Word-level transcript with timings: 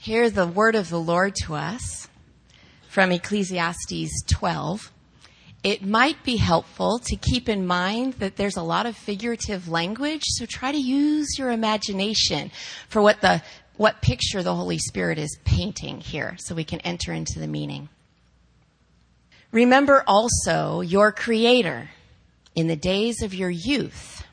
Hear 0.00 0.30
the 0.30 0.46
word 0.46 0.76
of 0.76 0.90
the 0.90 1.00
Lord 1.00 1.34
to 1.42 1.56
us 1.56 2.06
from 2.88 3.10
Ecclesiastes 3.10 4.22
12. 4.28 4.92
It 5.64 5.84
might 5.84 6.22
be 6.22 6.36
helpful 6.36 7.00
to 7.00 7.16
keep 7.16 7.48
in 7.48 7.66
mind 7.66 8.14
that 8.14 8.36
there's 8.36 8.56
a 8.56 8.62
lot 8.62 8.86
of 8.86 8.96
figurative 8.96 9.68
language, 9.68 10.22
so 10.24 10.46
try 10.46 10.70
to 10.70 10.78
use 10.78 11.36
your 11.36 11.50
imagination 11.50 12.52
for 12.88 13.02
what 13.02 13.20
the 13.22 13.42
what 13.76 14.00
picture 14.00 14.40
the 14.40 14.54
Holy 14.54 14.78
Spirit 14.78 15.18
is 15.18 15.36
painting 15.44 15.98
here 15.98 16.36
so 16.38 16.54
we 16.54 16.62
can 16.62 16.78
enter 16.82 17.12
into 17.12 17.40
the 17.40 17.48
meaning. 17.48 17.88
Remember 19.50 20.04
also 20.06 20.80
your 20.80 21.10
creator 21.10 21.90
in 22.54 22.68
the 22.68 22.76
days 22.76 23.20
of 23.20 23.34
your 23.34 23.50
youth 23.50 24.24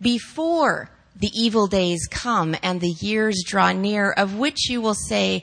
before 0.00 0.90
the 1.16 1.30
evil 1.34 1.66
days 1.66 2.06
come 2.10 2.56
and 2.62 2.80
the 2.80 2.94
years 3.00 3.42
draw 3.46 3.72
near 3.72 4.10
of 4.10 4.36
which 4.36 4.68
you 4.68 4.80
will 4.80 4.94
say, 4.94 5.42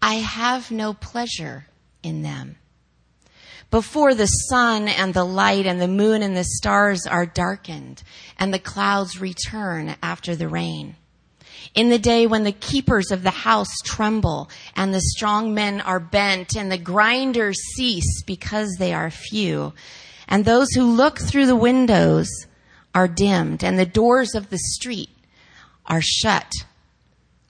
I 0.00 0.14
have 0.14 0.70
no 0.70 0.94
pleasure 0.94 1.66
in 2.02 2.22
them. 2.22 2.56
Before 3.70 4.14
the 4.14 4.26
sun 4.26 4.88
and 4.88 5.12
the 5.12 5.24
light 5.24 5.66
and 5.66 5.80
the 5.80 5.88
moon 5.88 6.22
and 6.22 6.34
the 6.34 6.44
stars 6.44 7.06
are 7.06 7.26
darkened 7.26 8.02
and 8.38 8.52
the 8.52 8.58
clouds 8.58 9.20
return 9.20 9.96
after 10.02 10.34
the 10.34 10.48
rain. 10.48 10.96
In 11.74 11.90
the 11.90 11.98
day 11.98 12.26
when 12.26 12.44
the 12.44 12.52
keepers 12.52 13.10
of 13.10 13.22
the 13.22 13.30
house 13.30 13.74
tremble 13.84 14.48
and 14.74 14.94
the 14.94 15.02
strong 15.02 15.52
men 15.52 15.82
are 15.82 16.00
bent 16.00 16.56
and 16.56 16.72
the 16.72 16.78
grinders 16.78 17.58
cease 17.74 18.22
because 18.22 18.76
they 18.78 18.94
are 18.94 19.10
few 19.10 19.74
and 20.28 20.44
those 20.44 20.68
who 20.74 20.84
look 20.84 21.18
through 21.18 21.46
the 21.46 21.56
windows 21.56 22.28
are 22.98 23.06
dimmed 23.06 23.62
and 23.62 23.78
the 23.78 23.86
doors 23.86 24.34
of 24.34 24.50
the 24.50 24.58
street 24.58 25.10
are 25.86 26.00
shut. 26.02 26.50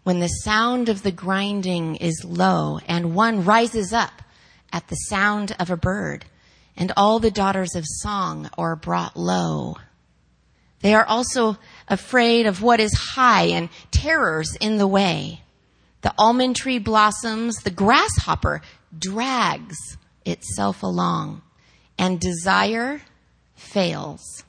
When 0.02 0.20
the 0.20 0.28
sound 0.28 0.90
of 0.90 1.02
the 1.02 1.10
grinding 1.10 1.96
is 1.96 2.22
low 2.22 2.80
and 2.86 3.14
one 3.14 3.46
rises 3.46 3.94
up 3.94 4.20
at 4.70 4.88
the 4.88 4.94
sound 4.94 5.56
of 5.58 5.70
a 5.70 5.76
bird 5.78 6.26
and 6.76 6.92
all 6.98 7.18
the 7.18 7.30
daughters 7.30 7.74
of 7.74 7.84
song 7.86 8.50
are 8.58 8.76
brought 8.76 9.16
low. 9.16 9.78
They 10.80 10.92
are 10.92 11.06
also 11.06 11.56
afraid 11.88 12.44
of 12.44 12.60
what 12.60 12.78
is 12.78 12.92
high 12.92 13.44
and 13.44 13.70
terrors 13.90 14.54
in 14.60 14.76
the 14.76 14.86
way. 14.86 15.40
The 16.02 16.12
almond 16.18 16.56
tree 16.56 16.78
blossoms, 16.78 17.62
the 17.62 17.70
grasshopper 17.70 18.60
drags 18.96 19.96
itself 20.26 20.82
along 20.82 21.40
and 21.98 22.20
desire 22.20 23.00
fails 23.56 24.44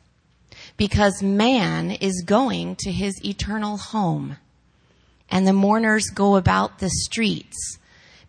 because 0.79 1.21
man 1.21 1.91
is 1.91 2.23
going 2.25 2.73
to 2.77 2.89
his 2.89 3.23
eternal 3.23 3.77
home 3.77 4.37
and 5.29 5.45
the 5.45 5.53
mourners 5.53 6.09
go 6.09 6.37
about 6.37 6.79
the 6.79 6.89
streets 6.89 7.77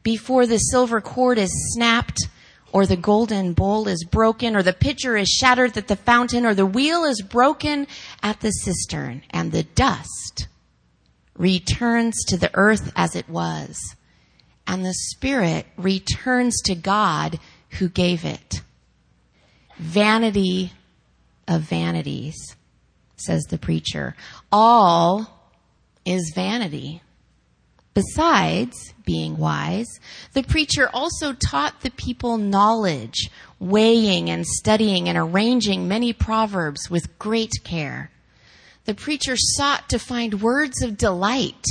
before 0.03 0.47
the 0.47 0.59
silver 0.59 1.01
cord 1.01 1.39
is 1.39 1.73
snapped 1.73 2.27
or 2.73 2.87
the 2.87 2.97
golden 2.97 3.53
bowl 3.53 3.87
is 3.87 4.05
broken 4.05 4.57
or 4.57 4.65
the 4.65 4.73
pitcher 4.73 5.17
is 5.17 5.29
shattered 5.29 5.77
at 5.79 5.87
the 5.87 5.95
fountain 5.95 6.45
or 6.45 6.53
the 6.53 6.67
wheel 6.67 7.05
is 7.05 7.23
broken 7.23 7.87
at 8.21 8.41
the 8.41 8.51
cistern 8.51 9.23
and 9.31 9.53
the 9.53 9.63
dust 9.63 10.49
returns 11.37 12.25
to 12.25 12.37
the 12.37 12.51
earth 12.55 12.93
as 12.97 13.15
it 13.15 13.29
was 13.29 13.95
and 14.67 14.85
the 14.85 14.95
spirit 14.95 15.67
returns 15.77 16.61
to 16.63 16.75
God 16.75 17.39
who 17.79 17.89
gave 17.89 18.25
it. 18.25 18.63
Vanity 19.79 20.73
of 21.51 21.63
vanities, 21.63 22.57
says 23.17 23.43
the 23.51 23.59
preacher. 23.59 24.15
All 24.51 25.51
is 26.07 26.33
vanity. 26.35 27.03
Besides 27.93 28.95
being 29.05 29.37
wise, 29.37 29.99
the 30.33 30.45
preacher 30.45 30.89
also 30.95 31.33
taught 31.33 31.81
the 31.81 31.91
people 31.91 32.39
knowledge, 32.39 33.31
weighing 33.59 34.31
and 34.31 34.47
studying 34.47 35.09
and 35.09 35.19
arranging 35.19 35.89
many 35.89 36.13
proverbs 36.13 36.89
with 36.89 37.19
great 37.19 37.53
care. 37.65 38.13
The 38.85 38.95
preacher 38.95 39.35
sought 39.37 39.89
to 39.89 39.99
find 39.99 40.41
words 40.41 40.83
of 40.83 40.97
delight, 40.97 41.67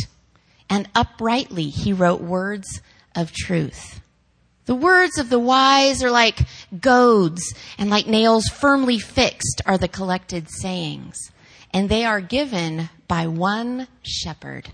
and 0.69 0.89
uprightly 0.93 1.69
he 1.69 1.93
wrote 1.93 2.21
words 2.21 2.81
of 3.15 3.31
truth. 3.31 4.01
The 4.69 4.75
words 4.75 5.17
of 5.17 5.31
the 5.31 5.39
wise 5.39 6.03
are 6.03 6.11
like 6.11 6.45
goads, 6.79 7.55
and 7.79 7.89
like 7.89 8.05
nails 8.05 8.45
firmly 8.49 8.99
fixed 8.99 9.63
are 9.65 9.79
the 9.79 9.87
collected 9.87 10.47
sayings, 10.47 11.31
and 11.73 11.89
they 11.89 12.05
are 12.05 12.21
given 12.21 12.91
by 13.07 13.25
one 13.25 13.87
shepherd. 14.03 14.69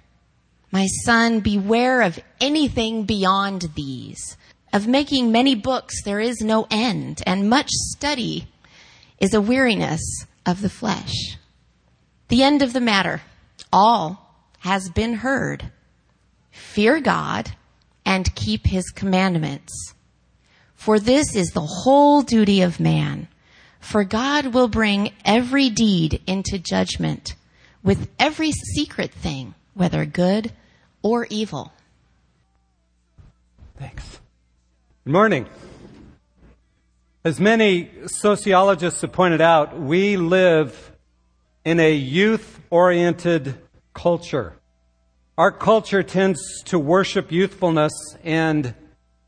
My 0.70 0.88
son, 1.06 1.40
beware 1.40 2.02
of 2.02 2.20
anything 2.42 3.06
beyond 3.06 3.70
these. 3.76 4.36
Of 4.74 4.86
making 4.86 5.32
many 5.32 5.56
books 5.56 6.04
there 6.04 6.20
is 6.20 6.42
no 6.42 6.68
end, 6.70 7.24
and 7.26 7.50
much 7.50 7.70
study 7.70 8.50
is 9.18 9.34
a 9.34 9.40
weariness 9.40 10.26
of 10.46 10.62
the 10.62 10.70
flesh. 10.70 11.38
The 12.28 12.44
end 12.44 12.62
of 12.62 12.74
the 12.74 12.82
matter, 12.82 13.22
all 13.72 14.36
has 14.60 14.90
been 14.90 15.14
heard. 15.14 15.72
Fear 16.52 17.00
God 17.00 17.54
and 18.06 18.34
keep 18.36 18.68
his 18.68 18.90
commandments. 18.92 19.94
For 20.76 21.00
this 21.00 21.36
is 21.36 21.52
the 21.52 21.62
whole 21.62 22.22
duty 22.22 22.62
of 22.62 22.80
man. 22.80 23.28
For 23.80 24.04
God 24.04 24.48
will 24.48 24.68
bring 24.68 25.14
every 25.24 25.70
deed 25.70 26.22
into 26.28 26.60
judgment 26.60 27.36
with 27.84 28.10
every 28.20 28.52
secret 28.52 29.12
thing, 29.12 29.54
whether 29.74 30.06
good 30.06 30.52
or 31.02 31.28
evil. 31.30 31.72
Thanks. 33.78 34.20
Good 35.04 35.14
morning. 35.14 35.46
As 37.24 37.40
many 37.40 37.90
sociologists 38.06 39.02
have 39.02 39.12
pointed 39.12 39.42
out, 39.42 39.80
we 39.80 40.18
live 40.18 40.92
in 41.64 41.80
a 41.80 41.94
youth 41.94 42.60
oriented 42.70 43.56
culture. 43.94 44.54
Our 45.38 45.52
culture 45.52 46.02
tends 46.02 46.64
to 46.68 46.80
worship 46.80 47.30
youthfulness 47.30 47.92
and, 48.24 48.74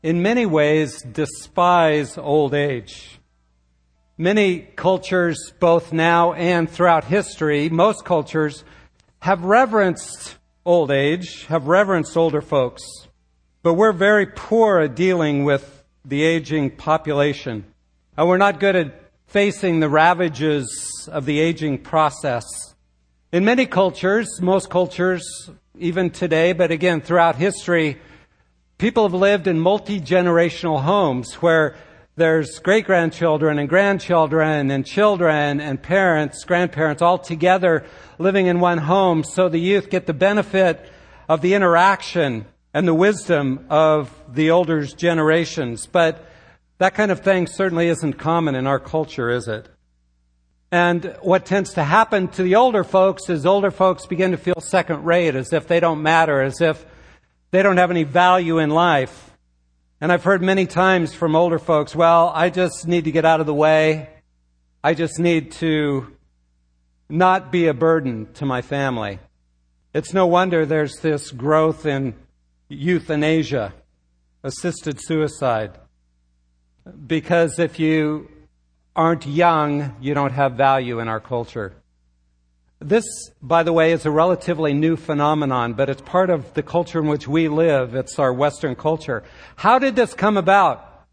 in 0.02 0.22
many 0.22 0.46
ways, 0.46 1.02
despise 1.02 2.16
old 2.16 2.54
age. 2.54 3.20
Many 4.16 4.60
cultures, 4.60 5.52
both 5.60 5.92
now 5.92 6.32
and 6.32 6.70
throughout 6.70 7.04
history, 7.04 7.68
most 7.68 8.06
cultures, 8.06 8.64
have 9.18 9.44
reverenced 9.44 10.38
old 10.64 10.90
age, 10.90 11.44
have 11.48 11.66
reverenced 11.66 12.16
older 12.16 12.40
folks. 12.40 12.82
But 13.62 13.74
we're 13.74 13.92
very 13.92 14.24
poor 14.24 14.78
at 14.78 14.96
dealing 14.96 15.44
with 15.44 15.84
the 16.06 16.22
aging 16.22 16.70
population. 16.70 17.66
And 18.16 18.26
we're 18.26 18.38
not 18.38 18.60
good 18.60 18.76
at 18.76 18.98
facing 19.26 19.80
the 19.80 19.90
ravages 19.90 21.06
of 21.12 21.26
the 21.26 21.38
aging 21.38 21.80
process. 21.82 22.46
In 23.30 23.44
many 23.44 23.66
cultures, 23.66 24.40
most 24.40 24.70
cultures, 24.70 25.50
even 25.78 26.10
today, 26.10 26.52
but 26.52 26.70
again, 26.70 27.00
throughout 27.00 27.36
history, 27.36 27.98
people 28.78 29.04
have 29.04 29.14
lived 29.14 29.46
in 29.46 29.58
multi 29.58 30.00
generational 30.00 30.82
homes 30.82 31.34
where 31.34 31.76
there's 32.16 32.58
great 32.58 32.84
grandchildren 32.84 33.58
and 33.58 33.68
grandchildren 33.68 34.70
and 34.70 34.84
children 34.84 35.60
and 35.60 35.80
parents, 35.80 36.44
grandparents 36.44 37.00
all 37.00 37.18
together 37.18 37.84
living 38.18 38.46
in 38.46 38.58
one 38.58 38.78
home 38.78 39.22
so 39.22 39.48
the 39.48 39.58
youth 39.58 39.88
get 39.88 40.06
the 40.06 40.14
benefit 40.14 40.90
of 41.28 41.40
the 41.42 41.54
interaction 41.54 42.44
and 42.74 42.88
the 42.88 42.94
wisdom 42.94 43.64
of 43.70 44.12
the 44.28 44.50
older 44.50 44.84
generations. 44.84 45.86
But 45.86 46.26
that 46.78 46.94
kind 46.94 47.10
of 47.10 47.20
thing 47.20 47.46
certainly 47.46 47.88
isn't 47.88 48.14
common 48.14 48.54
in 48.54 48.66
our 48.66 48.80
culture, 48.80 49.30
is 49.30 49.48
it? 49.48 49.68
And 50.70 51.16
what 51.22 51.46
tends 51.46 51.74
to 51.74 51.84
happen 51.84 52.28
to 52.28 52.42
the 52.42 52.56
older 52.56 52.84
folks 52.84 53.30
is 53.30 53.46
older 53.46 53.70
folks 53.70 54.04
begin 54.04 54.32
to 54.32 54.36
feel 54.36 54.60
second 54.60 55.04
rate, 55.04 55.34
as 55.34 55.52
if 55.52 55.66
they 55.66 55.80
don't 55.80 56.02
matter, 56.02 56.42
as 56.42 56.60
if 56.60 56.84
they 57.50 57.62
don't 57.62 57.78
have 57.78 57.90
any 57.90 58.04
value 58.04 58.58
in 58.58 58.68
life. 58.68 59.30
And 60.00 60.12
I've 60.12 60.24
heard 60.24 60.42
many 60.42 60.66
times 60.66 61.14
from 61.14 61.34
older 61.34 61.58
folks, 61.58 61.96
well, 61.96 62.30
I 62.34 62.50
just 62.50 62.86
need 62.86 63.04
to 63.04 63.10
get 63.10 63.24
out 63.24 63.40
of 63.40 63.46
the 63.46 63.54
way. 63.54 64.10
I 64.84 64.94
just 64.94 65.18
need 65.18 65.52
to 65.52 66.14
not 67.08 67.50
be 67.50 67.66
a 67.66 67.74
burden 67.74 68.30
to 68.34 68.44
my 68.44 68.60
family. 68.60 69.18
It's 69.94 70.12
no 70.12 70.26
wonder 70.26 70.66
there's 70.66 70.96
this 71.00 71.30
growth 71.30 71.86
in 71.86 72.14
euthanasia, 72.68 73.72
assisted 74.44 75.00
suicide. 75.00 75.78
Because 77.06 77.58
if 77.58 77.78
you 77.78 78.30
aren't 78.98 79.26
young, 79.26 79.94
you 80.00 80.12
don't 80.12 80.32
have 80.32 80.54
value 80.54 80.98
in 80.98 81.06
our 81.06 81.20
culture. 81.20 81.72
This, 82.80 83.04
by 83.40 83.62
the 83.62 83.72
way, 83.72 83.92
is 83.92 84.04
a 84.04 84.10
relatively 84.10 84.74
new 84.74 84.96
phenomenon, 84.96 85.74
but 85.74 85.88
it's 85.88 86.02
part 86.02 86.30
of 86.30 86.52
the 86.54 86.64
culture 86.64 86.98
in 86.98 87.06
which 87.06 87.28
we 87.28 87.46
live. 87.46 87.94
It's 87.94 88.18
our 88.18 88.32
Western 88.32 88.74
culture. 88.74 89.22
How 89.54 89.78
did 89.78 89.94
this 89.94 90.14
come 90.14 90.36
about? 90.36 91.06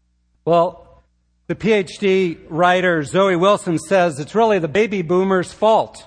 Well, 0.44 1.00
the 1.46 1.54
PhD 1.54 2.38
writer 2.48 3.04
Zoe 3.04 3.36
Wilson 3.36 3.78
says 3.78 4.18
it's 4.18 4.34
really 4.34 4.58
the 4.58 4.66
baby 4.66 5.02
boomers' 5.02 5.52
fault. 5.52 6.04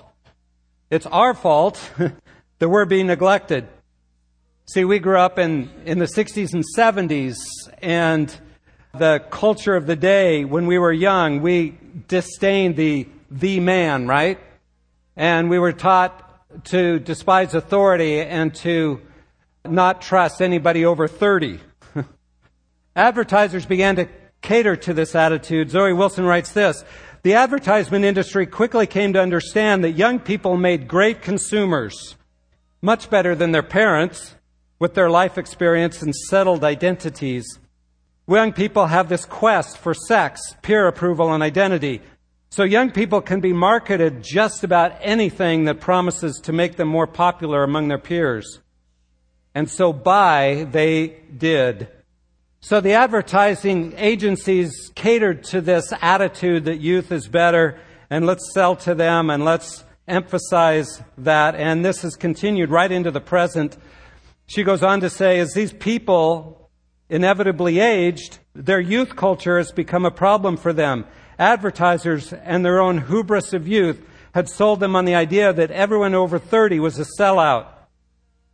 It's 0.90 1.06
our 1.06 1.32
fault 1.32 1.80
that 2.58 2.68
we're 2.68 2.84
being 2.84 3.06
neglected. 3.06 3.66
See, 4.66 4.84
we 4.84 4.98
grew 4.98 5.16
up 5.16 5.38
in, 5.38 5.70
in 5.86 5.98
the 5.98 6.04
60s 6.04 6.52
and 6.52 6.62
70s, 6.76 7.36
and 7.80 8.30
the 8.92 9.22
culture 9.30 9.76
of 9.76 9.86
the 9.86 9.96
day, 9.96 10.44
when 10.44 10.66
we 10.66 10.78
were 10.78 10.92
young, 10.92 11.40
we 11.40 11.78
disdained 12.08 12.76
the 12.76 13.08
the 13.30 13.60
man, 13.60 14.08
right? 14.08 14.38
And 15.16 15.48
we 15.48 15.58
were 15.58 15.72
taught 15.72 16.26
to 16.66 16.98
despise 16.98 17.54
authority 17.54 18.20
and 18.20 18.54
to 18.56 19.00
not 19.64 20.02
trust 20.02 20.42
anybody 20.42 20.84
over 20.84 21.06
30. 21.06 21.60
Advertisers 22.96 23.66
began 23.66 23.96
to 23.96 24.08
cater 24.42 24.74
to 24.74 24.94
this 24.94 25.14
attitude. 25.14 25.70
Zoe 25.70 25.92
Wilson 25.92 26.24
writes 26.24 26.52
this. 26.52 26.84
The 27.22 27.34
advertisement 27.34 28.04
industry 28.04 28.46
quickly 28.46 28.86
came 28.86 29.12
to 29.12 29.20
understand 29.20 29.84
that 29.84 29.90
young 29.90 30.18
people 30.18 30.56
made 30.56 30.88
great 30.88 31.20
consumers, 31.20 32.16
much 32.80 33.10
better 33.10 33.34
than 33.34 33.52
their 33.52 33.62
parents, 33.62 34.34
with 34.78 34.94
their 34.94 35.10
life 35.10 35.36
experience 35.36 36.00
and 36.00 36.14
settled 36.14 36.64
identities. 36.64 37.59
Young 38.30 38.52
people 38.52 38.86
have 38.86 39.08
this 39.08 39.24
quest 39.24 39.78
for 39.78 39.92
sex, 39.92 40.54
peer 40.62 40.86
approval, 40.86 41.32
and 41.32 41.42
identity. 41.42 42.00
So 42.50 42.62
young 42.62 42.90
people 42.90 43.20
can 43.20 43.40
be 43.40 43.52
marketed 43.52 44.22
just 44.22 44.64
about 44.64 44.92
anything 45.00 45.64
that 45.64 45.80
promises 45.80 46.40
to 46.44 46.52
make 46.52 46.76
them 46.76 46.88
more 46.88 47.06
popular 47.06 47.62
among 47.62 47.88
their 47.88 47.98
peers. 47.98 48.60
And 49.54 49.68
so 49.68 49.92
buy 49.92 50.66
they 50.70 51.22
did. 51.36 51.88
So 52.60 52.80
the 52.80 52.92
advertising 52.92 53.94
agencies 53.96 54.90
catered 54.94 55.44
to 55.44 55.60
this 55.60 55.92
attitude 56.00 56.64
that 56.66 56.80
youth 56.80 57.10
is 57.10 57.28
better 57.28 57.80
and 58.10 58.26
let's 58.26 58.52
sell 58.52 58.76
to 58.76 58.94
them 58.94 59.30
and 59.30 59.44
let's 59.44 59.84
emphasize 60.06 61.02
that. 61.18 61.54
And 61.54 61.84
this 61.84 62.02
has 62.02 62.16
continued 62.16 62.70
right 62.70 62.90
into 62.90 63.10
the 63.10 63.20
present 63.20 63.76
she 64.50 64.64
goes 64.64 64.82
on 64.82 64.98
to 65.02 65.10
say, 65.10 65.38
as 65.38 65.54
these 65.54 65.72
people 65.72 66.59
inevitably 67.10 67.80
aged, 67.80 68.38
their 68.54 68.80
youth 68.80 69.16
culture 69.16 69.58
has 69.58 69.72
become 69.72 70.06
a 70.06 70.10
problem 70.10 70.56
for 70.56 70.72
them. 70.72 71.04
Advertisers 71.38 72.32
and 72.32 72.64
their 72.64 72.80
own 72.80 73.06
hubris 73.06 73.52
of 73.52 73.68
youth 73.68 74.00
had 74.34 74.48
sold 74.48 74.80
them 74.80 74.94
on 74.96 75.04
the 75.04 75.14
idea 75.14 75.52
that 75.52 75.70
everyone 75.70 76.14
over 76.14 76.38
30 76.38 76.80
was 76.80 76.98
a 76.98 77.06
sellout 77.18 77.66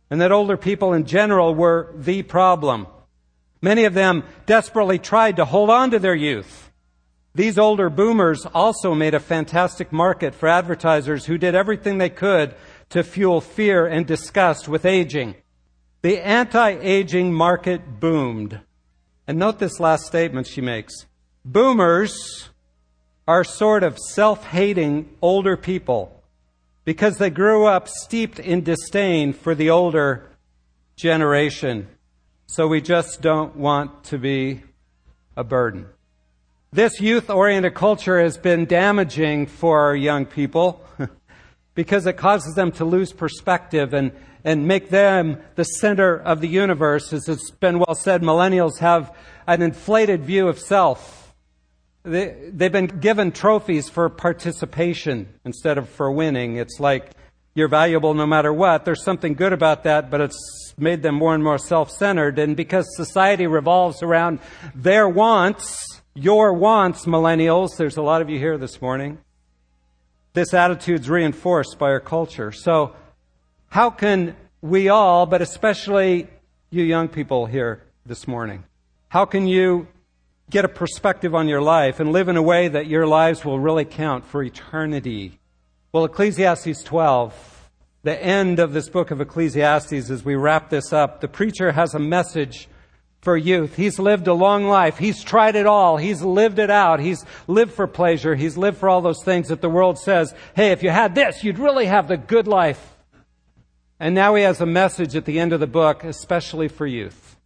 and 0.09 0.21
that 0.21 0.31
older 0.31 0.57
people 0.57 0.93
in 0.93 1.05
general 1.05 1.53
were 1.53 1.93
the 1.95 2.23
problem. 2.23 2.87
Many 3.61 3.85
of 3.85 3.93
them 3.93 4.23
desperately 4.45 4.99
tried 4.99 5.37
to 5.37 5.45
hold 5.45 5.69
on 5.69 5.91
to 5.91 5.99
their 5.99 6.15
youth. 6.15 6.71
These 7.35 7.59
older 7.59 7.89
boomers 7.89 8.45
also 8.45 8.95
made 8.95 9.13
a 9.13 9.19
fantastic 9.19 9.91
market 9.91 10.33
for 10.33 10.49
advertisers 10.49 11.25
who 11.25 11.37
did 11.37 11.55
everything 11.55 11.97
they 11.97 12.09
could 12.09 12.55
to 12.89 13.03
fuel 13.03 13.41
fear 13.41 13.85
and 13.85 14.07
disgust 14.07 14.67
with 14.67 14.85
aging. 14.85 15.35
The 16.01 16.19
anti-aging 16.19 17.33
market 17.33 17.99
boomed. 17.99 18.59
And 19.27 19.39
note 19.39 19.59
this 19.59 19.79
last 19.79 20.05
statement 20.05 20.47
she 20.47 20.61
makes. 20.61 20.93
Boomers 21.43 22.49
are 23.27 23.43
sort 23.43 23.83
of 23.83 23.97
self-hating 23.97 25.09
older 25.21 25.57
people 25.57 26.23
because 26.85 27.17
they 27.17 27.29
grew 27.29 27.65
up 27.65 27.89
steeped 27.89 28.39
in 28.39 28.63
disdain 28.63 29.33
for 29.33 29.53
the 29.53 29.69
older 29.69 30.29
generation. 30.95 31.87
So 32.45 32.67
we 32.67 32.79
just 32.79 33.21
don't 33.21 33.57
want 33.57 34.05
to 34.05 34.17
be 34.17 34.63
a 35.35 35.43
burden. 35.43 35.87
This 36.71 37.01
youth 37.01 37.29
oriented 37.29 37.73
culture 37.73 38.21
has 38.21 38.37
been 38.37 38.65
damaging 38.65 39.47
for 39.47 39.81
our 39.81 39.95
young 39.95 40.25
people 40.25 40.81
because 41.75 42.05
it 42.05 42.17
causes 42.17 42.55
them 42.55 42.71
to 42.73 42.85
lose 42.85 43.11
perspective 43.11 43.93
and 43.93 44.11
and 44.47 44.65
make 44.65 44.87
them 44.87 45.37
the 45.55 45.65
center 45.65 46.17
of 46.17 46.39
the 46.39 46.47
universe. 46.47 47.11
As 47.11 47.27
it's 47.27 47.51
been 47.51 47.79
well 47.79 47.95
said, 47.95 48.21
millennials 48.21 48.79
have 48.79 49.13
an 49.45 49.61
inflated 49.61 50.23
view 50.23 50.47
of 50.47 50.57
self. 50.57 51.33
They, 52.03 52.49
they've 52.53 52.71
been 52.71 52.85
given 52.85 53.33
trophies 53.33 53.89
for 53.89 54.07
participation 54.07 55.27
instead 55.43 55.77
of 55.77 55.89
for 55.89 56.09
winning. 56.09 56.55
It's 56.55 56.79
like 56.79 57.11
you're 57.55 57.67
valuable 57.67 58.13
no 58.13 58.25
matter 58.25 58.53
what. 58.53 58.85
There's 58.85 59.03
something 59.03 59.33
good 59.33 59.51
about 59.51 59.83
that, 59.83 60.09
but 60.09 60.21
it's 60.21 60.73
made 60.77 61.03
them 61.03 61.15
more 61.15 61.35
and 61.35 61.43
more 61.43 61.57
self-centered. 61.57 62.39
And 62.39 62.55
because 62.55 62.87
society 62.95 63.47
revolves 63.47 64.01
around 64.01 64.39
their 64.73 65.09
wants, 65.09 66.01
your 66.13 66.53
wants, 66.53 67.05
millennials, 67.05 67.75
there's 67.75 67.97
a 67.97 68.01
lot 68.01 68.21
of 68.21 68.29
you 68.29 68.39
here 68.39 68.57
this 68.57 68.81
morning. 68.81 69.17
This 70.31 70.53
attitude's 70.53 71.09
reinforced 71.09 71.77
by 71.77 71.87
our 71.87 71.99
culture. 71.99 72.53
So, 72.53 72.95
how 73.69 73.89
can 73.89 74.35
we 74.61 74.89
all, 74.89 75.25
but 75.25 75.41
especially 75.41 76.27
you 76.69 76.83
young 76.83 77.07
people 77.07 77.45
here 77.45 77.83
this 78.05 78.27
morning, 78.27 78.63
how 79.09 79.25
can 79.25 79.47
you 79.47 79.87
get 80.49 80.65
a 80.65 80.69
perspective 80.69 81.35
on 81.35 81.47
your 81.47 81.61
life 81.61 81.99
and 81.99 82.11
live 82.11 82.29
in 82.29 82.37
a 82.37 82.41
way 82.41 82.67
that 82.67 82.87
your 82.87 83.05
lives 83.05 83.43
will 83.43 83.59
really 83.59 83.85
count 83.85 84.25
for 84.25 84.43
eternity? 84.43 85.39
Well, 85.91 86.05
Ecclesiastes 86.05 86.83
12, 86.83 87.69
the 88.03 88.23
end 88.23 88.59
of 88.59 88.73
this 88.73 88.89
book 88.89 89.11
of 89.11 89.21
Ecclesiastes, 89.21 90.09
as 90.09 90.23
we 90.23 90.35
wrap 90.35 90.69
this 90.69 90.93
up, 90.93 91.21
the 91.21 91.27
preacher 91.27 91.71
has 91.71 91.93
a 91.93 91.99
message 91.99 92.67
for 93.21 93.35
youth. 93.35 93.75
He's 93.75 93.99
lived 93.99 94.27
a 94.27 94.33
long 94.33 94.65
life. 94.67 94.97
He's 94.97 95.23
tried 95.23 95.55
it 95.55 95.65
all. 95.65 95.97
He's 95.97 96.21
lived 96.21 96.59
it 96.59 96.69
out. 96.69 96.99
He's 96.99 97.25
lived 97.47 97.73
for 97.73 97.87
pleasure. 97.87 98.35
He's 98.35 98.57
lived 98.57 98.77
for 98.77 98.87
all 98.89 99.01
those 99.01 99.23
things 99.23 99.49
that 99.49 99.61
the 99.61 99.69
world 99.69 99.97
says, 99.99 100.33
hey, 100.55 100.71
if 100.71 100.83
you 100.83 100.89
had 100.89 101.15
this, 101.15 101.43
you'd 101.43 101.59
really 101.59 101.87
have 101.87 102.07
the 102.07 102.17
good 102.17 102.47
life. 102.47 102.96
And 103.99 104.13
now 104.13 104.35
he 104.35 104.43
has 104.43 104.61
a 104.61 104.65
message 104.65 105.15
at 105.15 105.25
the 105.25 105.39
end 105.39 105.53
of 105.53 105.59
the 105.59 105.67
book, 105.67 106.03
especially 106.03 106.67
for 106.67 106.85
youth, 106.85 107.37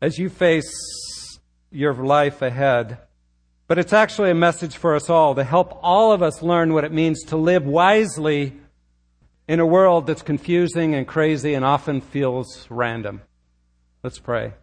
as 0.00 0.18
you 0.18 0.30
face 0.30 1.38
your 1.70 1.92
life 1.94 2.40
ahead. 2.40 2.98
But 3.66 3.78
it's 3.78 3.92
actually 3.92 4.30
a 4.30 4.34
message 4.34 4.76
for 4.76 4.96
us 4.96 5.10
all 5.10 5.34
to 5.34 5.44
help 5.44 5.78
all 5.82 6.12
of 6.12 6.22
us 6.22 6.42
learn 6.42 6.72
what 6.72 6.84
it 6.84 6.92
means 6.92 7.22
to 7.24 7.36
live 7.36 7.66
wisely 7.66 8.54
in 9.46 9.60
a 9.60 9.66
world 9.66 10.06
that's 10.06 10.22
confusing 10.22 10.94
and 10.94 11.06
crazy 11.06 11.54
and 11.54 11.64
often 11.64 12.00
feels 12.00 12.66
random. 12.70 13.20
Let's 14.02 14.18
pray. 14.18 14.54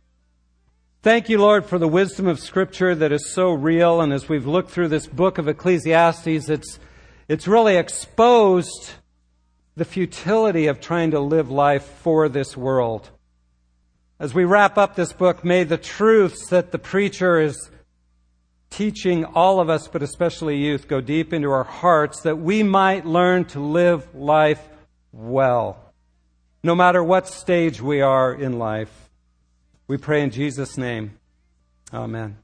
Thank 1.04 1.30
you, 1.30 1.38
Lord, 1.38 1.66
for 1.66 1.78
the 1.78 1.88
wisdom 1.88 2.28
of 2.28 2.40
Scripture 2.40 2.96
that 2.96 3.12
is 3.12 3.32
so 3.32 3.52
real. 3.52 4.02
And 4.02 4.12
as 4.12 4.28
we've 4.28 4.48
looked 4.48 4.72
through 4.72 4.88
this 4.88 5.06
book 5.06 5.38
of 5.38 5.48
Ecclesiastes, 5.48 6.50
it's, 6.50 6.80
it's 7.28 7.48
really 7.48 7.78
exposed 7.78 8.94
the 9.78 9.86
futility 9.86 10.66
of 10.66 10.82
trying 10.82 11.12
to 11.12 11.20
live 11.20 11.52
life 11.52 11.84
for 11.84 12.28
this 12.28 12.58
world. 12.58 13.12
As 14.20 14.34
we 14.34 14.44
wrap 14.44 14.76
up 14.76 14.96
this 14.96 15.14
book, 15.14 15.46
may 15.46 15.64
the 15.64 15.78
truths 15.78 16.50
that 16.50 16.72
the 16.72 16.80
preacher 16.80 17.40
is 17.40 17.70
teaching 18.72 19.24
all 19.24 19.60
of 19.60 19.70
us, 19.70 19.88
but 19.88 20.02
especially 20.02 20.58
youth, 20.58 20.88
go 20.88 21.00
deep 21.00 21.32
into 21.32 21.52
our 21.52 21.64
hearts 21.64 22.22
that 22.22 22.38
we 22.38 22.64
might 22.64 23.06
learn 23.06 23.46
to 23.46 23.60
live 23.60 24.16
life 24.16 24.68
well, 25.12 25.78
no 26.64 26.74
matter 26.74 27.04
what 27.04 27.28
stage 27.28 27.80
we 27.80 28.02
are 28.02 28.34
in 28.34 28.58
life. 28.58 29.10
We 29.88 29.98
pray 29.98 30.24
in 30.24 30.32
Jesus' 30.32 30.76
name. 30.76 31.20
Amen. 31.94 32.40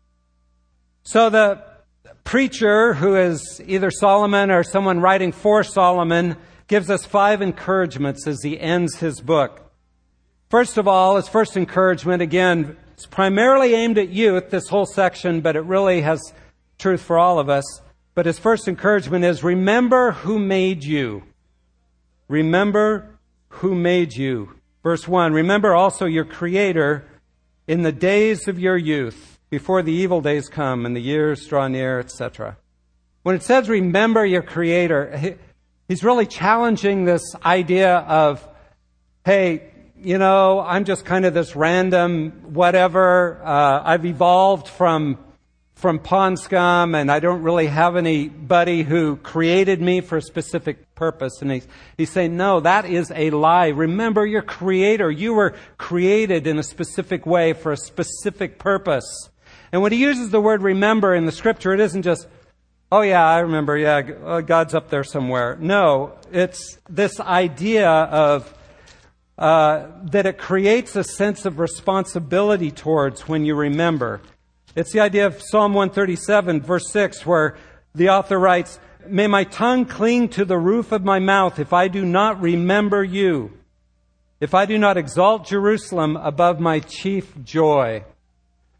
So 1.01 1.31
the 1.31 1.63
preacher, 2.23 2.93
who 2.93 3.15
is 3.15 3.59
either 3.65 3.89
Solomon 3.89 4.51
or 4.51 4.61
someone 4.61 5.01
writing 5.01 5.31
for 5.31 5.63
Solomon, 5.63 6.37
gives 6.67 6.89
us 6.89 7.05
five 7.05 7.41
encouragements 7.41 8.27
as 8.27 8.41
he 8.43 8.59
ends 8.59 8.97
his 8.97 9.21
book. 9.21 9.71
First 10.49 10.77
of 10.77 10.87
all, 10.87 11.15
his 11.15 11.27
first 11.27 11.57
encouragement, 11.57 12.21
again, 12.21 12.77
is 12.97 13.05
primarily 13.05 13.73
aimed 13.73 13.97
at 13.97 14.09
youth, 14.09 14.49
this 14.49 14.69
whole 14.69 14.85
section, 14.85 15.41
but 15.41 15.55
it 15.55 15.61
really 15.61 16.01
has 16.01 16.33
truth 16.77 17.01
for 17.01 17.17
all 17.17 17.39
of 17.39 17.49
us. 17.49 17.81
But 18.15 18.25
his 18.25 18.37
first 18.37 18.67
encouragement 18.67 19.25
is 19.25 19.43
remember 19.43 20.11
who 20.11 20.37
made 20.37 20.83
you. 20.83 21.23
Remember 22.27 23.17
who 23.49 23.75
made 23.75 24.13
you. 24.13 24.55
Verse 24.83 25.07
1 25.07 25.33
Remember 25.33 25.73
also 25.73 26.05
your 26.05 26.25
Creator 26.25 27.05
in 27.67 27.83
the 27.83 27.91
days 27.91 28.47
of 28.47 28.59
your 28.59 28.77
youth, 28.77 29.39
before 29.49 29.81
the 29.81 29.91
evil 29.91 30.21
days 30.21 30.49
come 30.49 30.85
and 30.85 30.95
the 30.95 31.01
years 31.01 31.45
draw 31.47 31.67
near, 31.67 31.99
etc. 31.99 32.57
When 33.21 33.35
it 33.35 33.43
says 33.43 33.69
remember 33.69 34.25
your 34.25 34.41
Creator, 34.41 35.37
he's 35.93 36.03
really 36.03 36.25
challenging 36.25 37.05
this 37.05 37.21
idea 37.45 37.97
of, 37.97 38.43
hey, 39.25 39.69
you 39.95 40.17
know, 40.17 40.59
I'm 40.59 40.85
just 40.85 41.05
kind 41.05 41.23
of 41.23 41.35
this 41.35 41.55
random 41.55 42.31
whatever. 42.51 43.39
Uh, 43.43 43.79
I've 43.85 44.03
evolved 44.03 44.67
from 44.67 45.19
from 45.75 45.99
pond 45.99 46.39
scum, 46.39 46.95
and 46.95 47.11
I 47.11 47.19
don't 47.19 47.43
really 47.43 47.67
have 47.67 47.95
anybody 47.95 48.81
who 48.81 49.17
created 49.17 49.81
me 49.81 50.01
for 50.01 50.17
a 50.17 50.21
specific 50.23 50.95
purpose. 50.95 51.43
And 51.43 51.51
he's, 51.51 51.67
he's 51.95 52.09
saying, 52.09 52.37
no, 52.37 52.61
that 52.61 52.85
is 52.85 53.11
a 53.13 53.29
lie. 53.29 53.67
Remember 53.67 54.25
your 54.25 54.41
creator. 54.41 55.11
You 55.11 55.35
were 55.35 55.53
created 55.77 56.47
in 56.47 56.57
a 56.57 56.63
specific 56.63 57.27
way 57.27 57.53
for 57.53 57.71
a 57.71 57.77
specific 57.77 58.57
purpose. 58.57 59.29
And 59.71 59.83
when 59.83 59.91
he 59.91 59.99
uses 59.99 60.31
the 60.31 60.41
word 60.41 60.63
remember 60.63 61.13
in 61.13 61.25
the 61.25 61.31
scripture, 61.31 61.71
it 61.73 61.81
isn't 61.81 62.01
just, 62.01 62.27
oh 62.93 63.01
yeah, 63.01 63.27
I 63.27 63.39
remember, 63.39 63.75
yeah, 63.75 64.01
uh, 64.23 64.41
God's 64.41 64.75
up 64.75 64.91
there 64.91 65.03
somewhere. 65.03 65.57
No, 65.59 66.13
it's 66.31 66.77
this 66.87 67.19
idea 67.19 67.89
of 67.89 68.53
uh, 69.35 69.87
that 70.11 70.27
it 70.27 70.37
creates 70.37 70.95
a 70.95 71.03
sense 71.03 71.45
of 71.45 71.57
responsibility 71.57 72.69
towards 72.69 73.27
when 73.27 73.45
you 73.45 73.55
remember. 73.55 74.21
It's 74.75 74.93
the 74.93 74.99
idea 74.99 75.25
of 75.25 75.41
Psalm 75.41 75.73
137, 75.73 76.61
verse 76.61 76.87
6, 76.91 77.25
where 77.25 77.57
the 77.95 78.09
author 78.09 78.37
writes, 78.37 78.79
May 79.07 79.25
my 79.25 79.43
tongue 79.43 79.85
cling 79.85 80.29
to 80.29 80.45
the 80.45 80.59
roof 80.59 80.91
of 80.91 81.03
my 81.03 81.17
mouth 81.17 81.57
if 81.57 81.73
I 81.73 81.87
do 81.87 82.05
not 82.05 82.41
remember 82.41 83.03
you, 83.03 83.57
if 84.39 84.53
I 84.53 84.67
do 84.67 84.77
not 84.77 84.97
exalt 84.97 85.47
Jerusalem 85.47 86.15
above 86.15 86.59
my 86.59 86.79
chief 86.79 87.33
joy. 87.43 88.03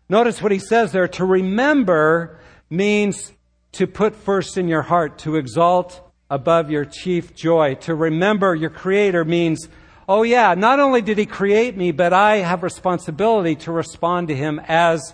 Notice 0.07 0.39
what 0.39 0.51
he 0.51 0.59
says 0.59 0.91
there. 0.91 1.07
To 1.07 1.25
remember 1.25 2.39
means 2.69 3.31
to 3.73 3.87
put 3.87 4.15
first 4.15 4.57
in 4.57 4.67
your 4.67 4.83
heart, 4.83 5.19
to 5.19 5.35
exalt 5.35 6.01
above 6.29 6.71
your 6.71 6.85
chief 6.85 7.35
joy. 7.35 7.75
To 7.75 7.93
remember 7.93 8.55
your 8.55 8.69
Creator 8.69 9.25
means, 9.25 9.67
oh 10.07 10.23
yeah, 10.23 10.53
not 10.53 10.79
only 10.79 11.01
did 11.01 11.17
He 11.17 11.25
create 11.25 11.75
me, 11.75 11.91
but 11.91 12.13
I 12.13 12.37
have 12.37 12.63
responsibility 12.63 13.55
to 13.57 13.71
respond 13.71 14.29
to 14.29 14.35
Him 14.35 14.61
as 14.67 15.13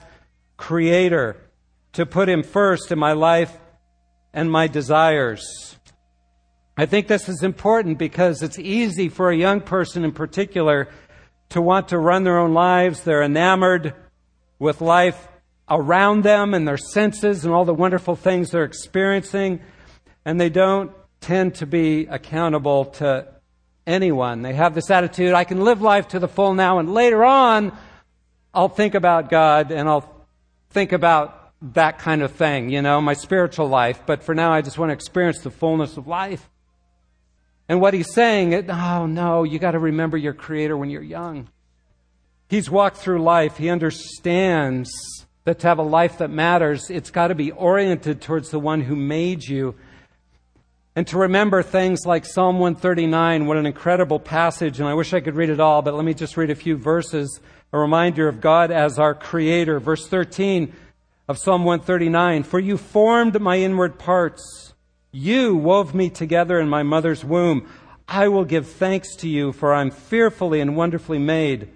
Creator, 0.57 1.37
to 1.93 2.05
put 2.05 2.29
Him 2.29 2.43
first 2.43 2.91
in 2.91 2.99
my 2.99 3.13
life 3.13 3.57
and 4.33 4.51
my 4.51 4.67
desires. 4.67 5.75
I 6.77 6.85
think 6.85 7.07
this 7.07 7.27
is 7.27 7.43
important 7.43 7.97
because 7.97 8.41
it's 8.41 8.59
easy 8.59 9.09
for 9.09 9.29
a 9.29 9.35
young 9.35 9.61
person 9.61 10.05
in 10.05 10.11
particular 10.11 10.89
to 11.49 11.61
want 11.61 11.89
to 11.89 11.97
run 11.97 12.23
their 12.23 12.37
own 12.37 12.53
lives. 12.53 13.01
They're 13.01 13.23
enamored 13.23 13.93
with 14.59 14.81
life 14.81 15.28
around 15.69 16.23
them 16.23 16.53
and 16.53 16.67
their 16.67 16.77
senses 16.77 17.45
and 17.45 17.53
all 17.53 17.65
the 17.65 17.73
wonderful 17.73 18.15
things 18.15 18.51
they're 18.51 18.63
experiencing, 18.63 19.59
and 20.25 20.39
they 20.39 20.49
don't 20.49 20.91
tend 21.21 21.55
to 21.55 21.65
be 21.65 22.07
accountable 22.07 22.85
to 22.85 23.27
anyone. 23.85 24.41
They 24.41 24.53
have 24.53 24.75
this 24.75 24.89
attitude, 24.89 25.33
I 25.33 25.43
can 25.43 25.61
live 25.61 25.81
life 25.81 26.09
to 26.09 26.19
the 26.19 26.27
full 26.27 26.53
now, 26.53 26.79
and 26.79 26.93
later 26.93 27.23
on, 27.23 27.77
I'll 28.53 28.69
think 28.69 28.95
about 28.95 29.29
God 29.29 29.71
and 29.71 29.87
I'll 29.87 30.25
think 30.71 30.91
about 30.91 31.53
that 31.61 31.99
kind 31.99 32.21
of 32.21 32.31
thing, 32.31 32.69
you 32.69 32.81
know, 32.81 33.01
my 33.01 33.13
spiritual 33.13 33.67
life, 33.67 34.03
but 34.05 34.23
for 34.23 34.33
now 34.33 34.51
I 34.51 34.61
just 34.61 34.77
want 34.77 34.89
to 34.89 34.93
experience 34.93 35.41
the 35.41 35.51
fullness 35.51 35.97
of 35.97 36.07
life. 36.07 36.49
And 37.67 37.81
what 37.81 37.93
he's 37.93 38.13
saying, 38.13 38.53
is 38.53 38.65
oh 38.69 39.05
no, 39.05 39.43
you 39.43 39.59
got 39.59 39.71
to 39.71 39.79
remember 39.79 40.17
your 40.17 40.33
Creator 40.33 40.77
when 40.77 40.89
you're 40.89 41.03
young. 41.03 41.49
He's 42.47 42.69
walked 42.69 42.97
through 42.97 43.21
life. 43.21 43.57
He 43.57 43.69
understands 43.69 44.89
that 45.49 45.57
to 45.57 45.67
have 45.67 45.79
a 45.79 45.83
life 45.83 46.19
that 46.19 46.29
matters, 46.29 46.91
it's 46.91 47.09
got 47.09 47.29
to 47.29 47.35
be 47.35 47.49
oriented 47.51 48.21
towards 48.21 48.51
the 48.51 48.59
one 48.59 48.81
who 48.81 48.95
made 48.95 49.43
you. 49.43 49.73
And 50.95 51.07
to 51.07 51.17
remember 51.17 51.63
things 51.63 52.05
like 52.05 52.23
Psalm 52.23 52.59
139, 52.59 53.47
what 53.47 53.57
an 53.57 53.65
incredible 53.65 54.19
passage, 54.19 54.79
and 54.79 54.87
I 54.87 54.93
wish 54.93 55.11
I 55.11 55.21
could 55.21 55.35
read 55.35 55.49
it 55.49 55.59
all, 55.59 55.81
but 55.81 55.95
let 55.95 56.05
me 56.05 56.13
just 56.13 56.37
read 56.37 56.51
a 56.51 56.55
few 56.55 56.77
verses. 56.77 57.39
A 57.73 57.79
reminder 57.79 58.27
of 58.27 58.41
God 58.41 58.69
as 58.69 58.99
our 58.99 59.15
Creator. 59.15 59.79
Verse 59.79 60.07
13 60.07 60.71
of 61.27 61.39
Psalm 61.39 61.63
139 61.63 62.43
For 62.43 62.59
you 62.59 62.77
formed 62.77 63.41
my 63.41 63.57
inward 63.57 63.97
parts, 63.97 64.75
you 65.11 65.55
wove 65.55 65.95
me 65.95 66.11
together 66.11 66.59
in 66.59 66.69
my 66.69 66.83
mother's 66.83 67.25
womb. 67.25 67.67
I 68.07 68.27
will 68.27 68.45
give 68.45 68.67
thanks 68.67 69.15
to 69.15 69.27
you, 69.27 69.51
for 69.51 69.73
I'm 69.73 69.89
fearfully 69.89 70.61
and 70.61 70.77
wonderfully 70.77 71.17
made. 71.17 71.69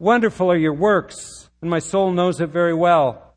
Wonderful 0.00 0.50
are 0.50 0.56
your 0.56 0.74
works, 0.74 1.43
and 1.64 1.70
my 1.70 1.78
soul 1.78 2.12
knows 2.12 2.40
it 2.40 2.50
very 2.50 2.74
well. 2.74 3.34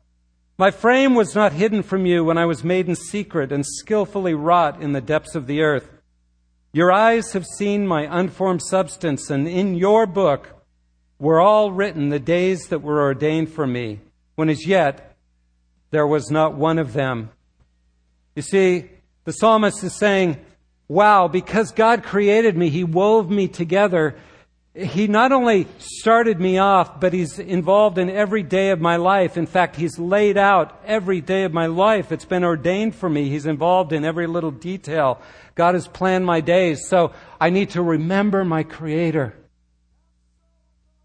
My 0.58 0.70
frame 0.70 1.14
was 1.14 1.34
not 1.34 1.52
hidden 1.54 1.82
from 1.82 2.04
you 2.04 2.24
when 2.24 2.36
I 2.36 2.44
was 2.44 2.62
made 2.62 2.86
in 2.86 2.94
secret 2.94 3.50
and 3.50 3.64
skillfully 3.64 4.34
wrought 4.34 4.82
in 4.82 4.92
the 4.92 5.00
depths 5.00 5.34
of 5.34 5.46
the 5.46 5.62
earth. 5.62 5.88
Your 6.72 6.92
eyes 6.92 7.32
have 7.32 7.46
seen 7.46 7.86
my 7.86 8.06
unformed 8.10 8.62
substance, 8.62 9.30
and 9.30 9.48
in 9.48 9.74
your 9.74 10.06
book 10.06 10.62
were 11.18 11.40
all 11.40 11.72
written 11.72 12.10
the 12.10 12.18
days 12.18 12.66
that 12.68 12.82
were 12.82 13.00
ordained 13.00 13.50
for 13.50 13.66
me, 13.66 14.00
when 14.34 14.50
as 14.50 14.66
yet 14.66 15.16
there 15.90 16.06
was 16.06 16.30
not 16.30 16.54
one 16.54 16.78
of 16.78 16.92
them. 16.92 17.30
You 18.36 18.42
see, 18.42 18.90
the 19.24 19.32
psalmist 19.32 19.82
is 19.82 19.96
saying, 19.96 20.36
Wow, 20.86 21.28
because 21.28 21.72
God 21.72 22.02
created 22.02 22.58
me, 22.58 22.68
He 22.68 22.84
wove 22.84 23.30
me 23.30 23.48
together. 23.48 24.16
He 24.78 25.08
not 25.08 25.32
only 25.32 25.66
started 25.78 26.38
me 26.38 26.58
off, 26.58 27.00
but 27.00 27.12
He's 27.12 27.40
involved 27.40 27.98
in 27.98 28.08
every 28.08 28.44
day 28.44 28.70
of 28.70 28.80
my 28.80 28.94
life. 28.94 29.36
In 29.36 29.46
fact, 29.46 29.74
He's 29.74 29.98
laid 29.98 30.36
out 30.36 30.80
every 30.84 31.20
day 31.20 31.42
of 31.42 31.52
my 31.52 31.66
life. 31.66 32.12
It's 32.12 32.24
been 32.24 32.44
ordained 32.44 32.94
for 32.94 33.08
me. 33.08 33.28
He's 33.28 33.46
involved 33.46 33.92
in 33.92 34.04
every 34.04 34.28
little 34.28 34.52
detail. 34.52 35.20
God 35.56 35.74
has 35.74 35.88
planned 35.88 36.24
my 36.24 36.40
days. 36.40 36.86
So 36.86 37.12
I 37.40 37.50
need 37.50 37.70
to 37.70 37.82
remember 37.82 38.44
my 38.44 38.62
Creator 38.62 39.34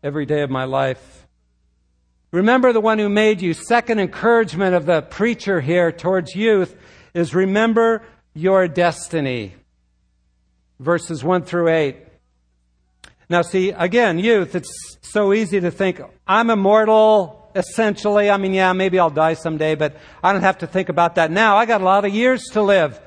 every 0.03 0.27
day 0.27 0.43
of 0.43 0.51
my 0.51 0.65
life. 0.65 1.25
Remember 2.31 2.73
the 2.73 2.81
one 2.81 2.99
who 2.99 3.09
made 3.09 3.41
you. 3.41 3.55
Second 3.55 3.99
encouragement 3.99 4.75
of 4.75 4.85
the 4.85 5.01
preacher 5.01 5.61
here 5.61 5.91
towards 5.91 6.35
youth 6.35 6.75
is 7.15 7.33
remember 7.33 8.03
your 8.35 8.67
destiny. 8.67 9.55
Verses 10.79 11.23
1 11.23 11.43
through 11.43 11.69
8. 11.69 12.02
Now, 13.29 13.41
see, 13.41 13.69
again, 13.69 14.19
youth, 14.19 14.55
it's 14.55 14.97
so 15.01 15.33
easy 15.33 15.59
to 15.59 15.71
think, 15.71 16.01
I'm 16.27 16.49
immortal, 16.49 17.51
essentially. 17.55 18.29
I 18.29 18.37
mean, 18.37 18.53
yeah, 18.53 18.73
maybe 18.73 18.99
I'll 18.99 19.09
die 19.09 19.33
someday, 19.33 19.75
but 19.75 19.95
I 20.23 20.33
don't 20.33 20.41
have 20.41 20.59
to 20.59 20.67
think 20.67 20.89
about 20.89 21.15
that 21.15 21.31
now. 21.31 21.57
I 21.57 21.65
got 21.65 21.81
a 21.81 21.85
lot 21.85 22.05
of 22.05 22.13
years 22.13 22.43
to 22.53 22.61
live. 22.61 22.99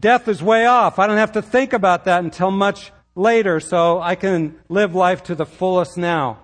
Death 0.00 0.28
is 0.28 0.42
way 0.42 0.66
off. 0.66 0.98
I 0.98 1.06
don't 1.06 1.18
have 1.18 1.32
to 1.32 1.42
think 1.42 1.72
about 1.72 2.06
that 2.06 2.24
until 2.24 2.50
much 2.50 2.90
later, 3.14 3.60
so 3.60 4.00
I 4.00 4.14
can 4.14 4.58
live 4.68 4.94
life 4.94 5.24
to 5.24 5.34
the 5.34 5.46
fullest 5.46 5.98
now. 5.98 6.38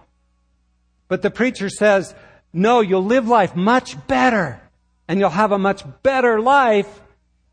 But 1.09 1.23
the 1.23 1.31
preacher 1.31 1.71
says, 1.71 2.15
no, 2.53 2.81
you'll 2.81 3.05
live 3.05 3.29
life 3.29 3.57
much 3.57 4.07
better, 4.07 4.61
and 5.09 5.19
you'll 5.21 5.31
have 5.31 5.53
a 5.53 5.59
much 5.59 5.85
better 6.03 6.41
life 6.41 7.01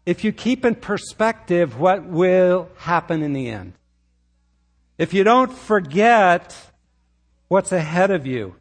if 0.06 0.24
you 0.24 0.34
keep 0.34 0.66
in 0.66 0.76
perspective 0.76 1.80
what 1.80 2.04
will 2.04 2.70
happen 2.78 3.24
in 3.24 3.34
the 3.34 3.50
end. 3.50 3.74
If 4.98 5.14
you 5.14 5.24
don't 5.24 5.52
forget 5.52 6.56
what's 7.48 7.72
ahead 7.72 8.12
of 8.12 8.26
you. 8.26 8.56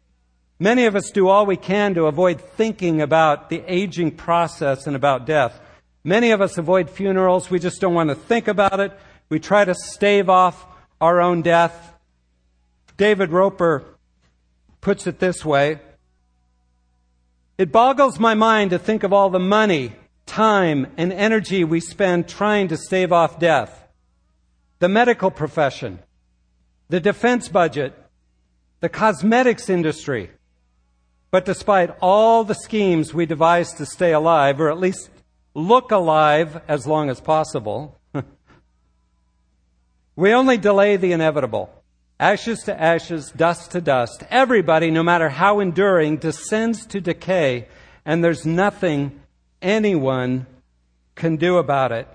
Many 0.59 0.85
of 0.85 0.95
us 0.95 1.11
do 1.11 1.27
all 1.27 1.45
we 1.45 1.57
can 1.57 1.93
to 1.95 2.05
avoid 2.05 2.39
thinking 2.39 3.01
about 3.01 3.49
the 3.49 3.63
aging 3.67 4.11
process 4.11 4.87
and 4.87 4.95
about 4.95 5.25
death. 5.25 5.59
Many 6.03 6.31
of 6.31 6.41
us 6.41 6.57
avoid 6.57 6.89
funerals. 6.89 7.49
We 7.49 7.59
just 7.59 7.81
don't 7.81 7.93
want 7.93 8.09
to 8.09 8.15
think 8.15 8.47
about 8.47 8.79
it. 8.79 8.97
We 9.29 9.39
try 9.39 9.65
to 9.65 9.75
stave 9.75 10.29
off 10.29 10.65
our 11.01 11.21
own 11.21 11.41
death. 11.41 11.93
David 12.97 13.31
Roper 13.31 13.83
puts 14.79 15.07
it 15.07 15.19
this 15.19 15.43
way 15.43 15.79
It 17.57 17.71
boggles 17.71 18.19
my 18.19 18.33
mind 18.33 18.71
to 18.71 18.79
think 18.79 19.03
of 19.03 19.13
all 19.13 19.29
the 19.29 19.39
money, 19.39 19.93
time, 20.25 20.87
and 20.97 21.11
energy 21.11 21.63
we 21.63 21.79
spend 21.79 22.27
trying 22.27 22.67
to 22.69 22.77
stave 22.77 23.11
off 23.11 23.39
death. 23.39 23.87
The 24.79 24.89
medical 24.89 25.31
profession, 25.31 25.99
the 26.93 26.99
defense 26.99 27.49
budget, 27.49 27.91
the 28.79 28.87
cosmetics 28.87 29.67
industry. 29.67 30.29
But 31.31 31.43
despite 31.43 31.89
all 32.01 32.43
the 32.43 32.53
schemes 32.53 33.15
we 33.15 33.25
devise 33.25 33.73
to 33.79 33.85
stay 33.87 34.13
alive, 34.13 34.61
or 34.61 34.69
at 34.69 34.77
least 34.77 35.09
look 35.55 35.89
alive 35.89 36.61
as 36.67 36.85
long 36.85 37.09
as 37.09 37.19
possible, 37.19 37.99
we 40.15 40.33
only 40.35 40.57
delay 40.57 40.95
the 40.97 41.13
inevitable. 41.13 41.71
Ashes 42.19 42.61
to 42.65 42.79
ashes, 42.79 43.31
dust 43.31 43.71
to 43.71 43.81
dust. 43.81 44.23
Everybody, 44.29 44.91
no 44.91 45.01
matter 45.01 45.29
how 45.29 45.61
enduring, 45.61 46.17
descends 46.17 46.85
to 46.85 47.01
decay, 47.01 47.69
and 48.05 48.23
there's 48.23 48.45
nothing 48.45 49.19
anyone 49.63 50.45
can 51.15 51.37
do 51.37 51.57
about 51.57 51.91
it. 51.91 52.07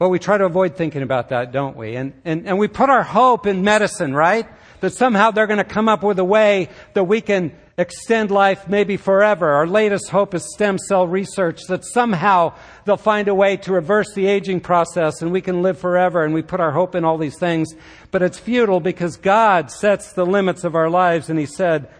But 0.00 0.08
we 0.08 0.18
try 0.18 0.38
to 0.38 0.46
avoid 0.46 0.76
thinking 0.76 1.02
about 1.02 1.28
that, 1.28 1.52
don't 1.52 1.76
we? 1.76 1.94
And, 1.94 2.14
and, 2.24 2.48
and 2.48 2.58
we 2.58 2.68
put 2.68 2.88
our 2.88 3.02
hope 3.02 3.46
in 3.46 3.62
medicine, 3.62 4.14
right? 4.14 4.48
That 4.80 4.94
somehow 4.94 5.30
they're 5.30 5.46
going 5.46 5.58
to 5.58 5.64
come 5.64 5.90
up 5.90 6.02
with 6.02 6.18
a 6.18 6.24
way 6.24 6.70
that 6.94 7.04
we 7.04 7.20
can 7.20 7.52
extend 7.76 8.30
life 8.30 8.66
maybe 8.66 8.96
forever. 8.96 9.50
Our 9.50 9.66
latest 9.66 10.08
hope 10.08 10.34
is 10.34 10.54
stem 10.54 10.78
cell 10.78 11.06
research 11.06 11.64
that 11.68 11.84
somehow 11.84 12.54
they'll 12.86 12.96
find 12.96 13.28
a 13.28 13.34
way 13.34 13.58
to 13.58 13.72
reverse 13.74 14.14
the 14.14 14.24
aging 14.24 14.60
process 14.60 15.20
and 15.20 15.32
we 15.32 15.42
can 15.42 15.60
live 15.60 15.78
forever 15.78 16.24
and 16.24 16.32
we 16.32 16.40
put 16.40 16.60
our 16.60 16.72
hope 16.72 16.94
in 16.94 17.04
all 17.04 17.18
these 17.18 17.38
things. 17.38 17.74
But 18.10 18.22
it's 18.22 18.38
futile 18.38 18.80
because 18.80 19.18
God 19.18 19.70
sets 19.70 20.14
the 20.14 20.24
limits 20.24 20.64
of 20.64 20.74
our 20.74 20.88
lives 20.88 21.28
and 21.28 21.38
He 21.38 21.44
said, 21.44 21.90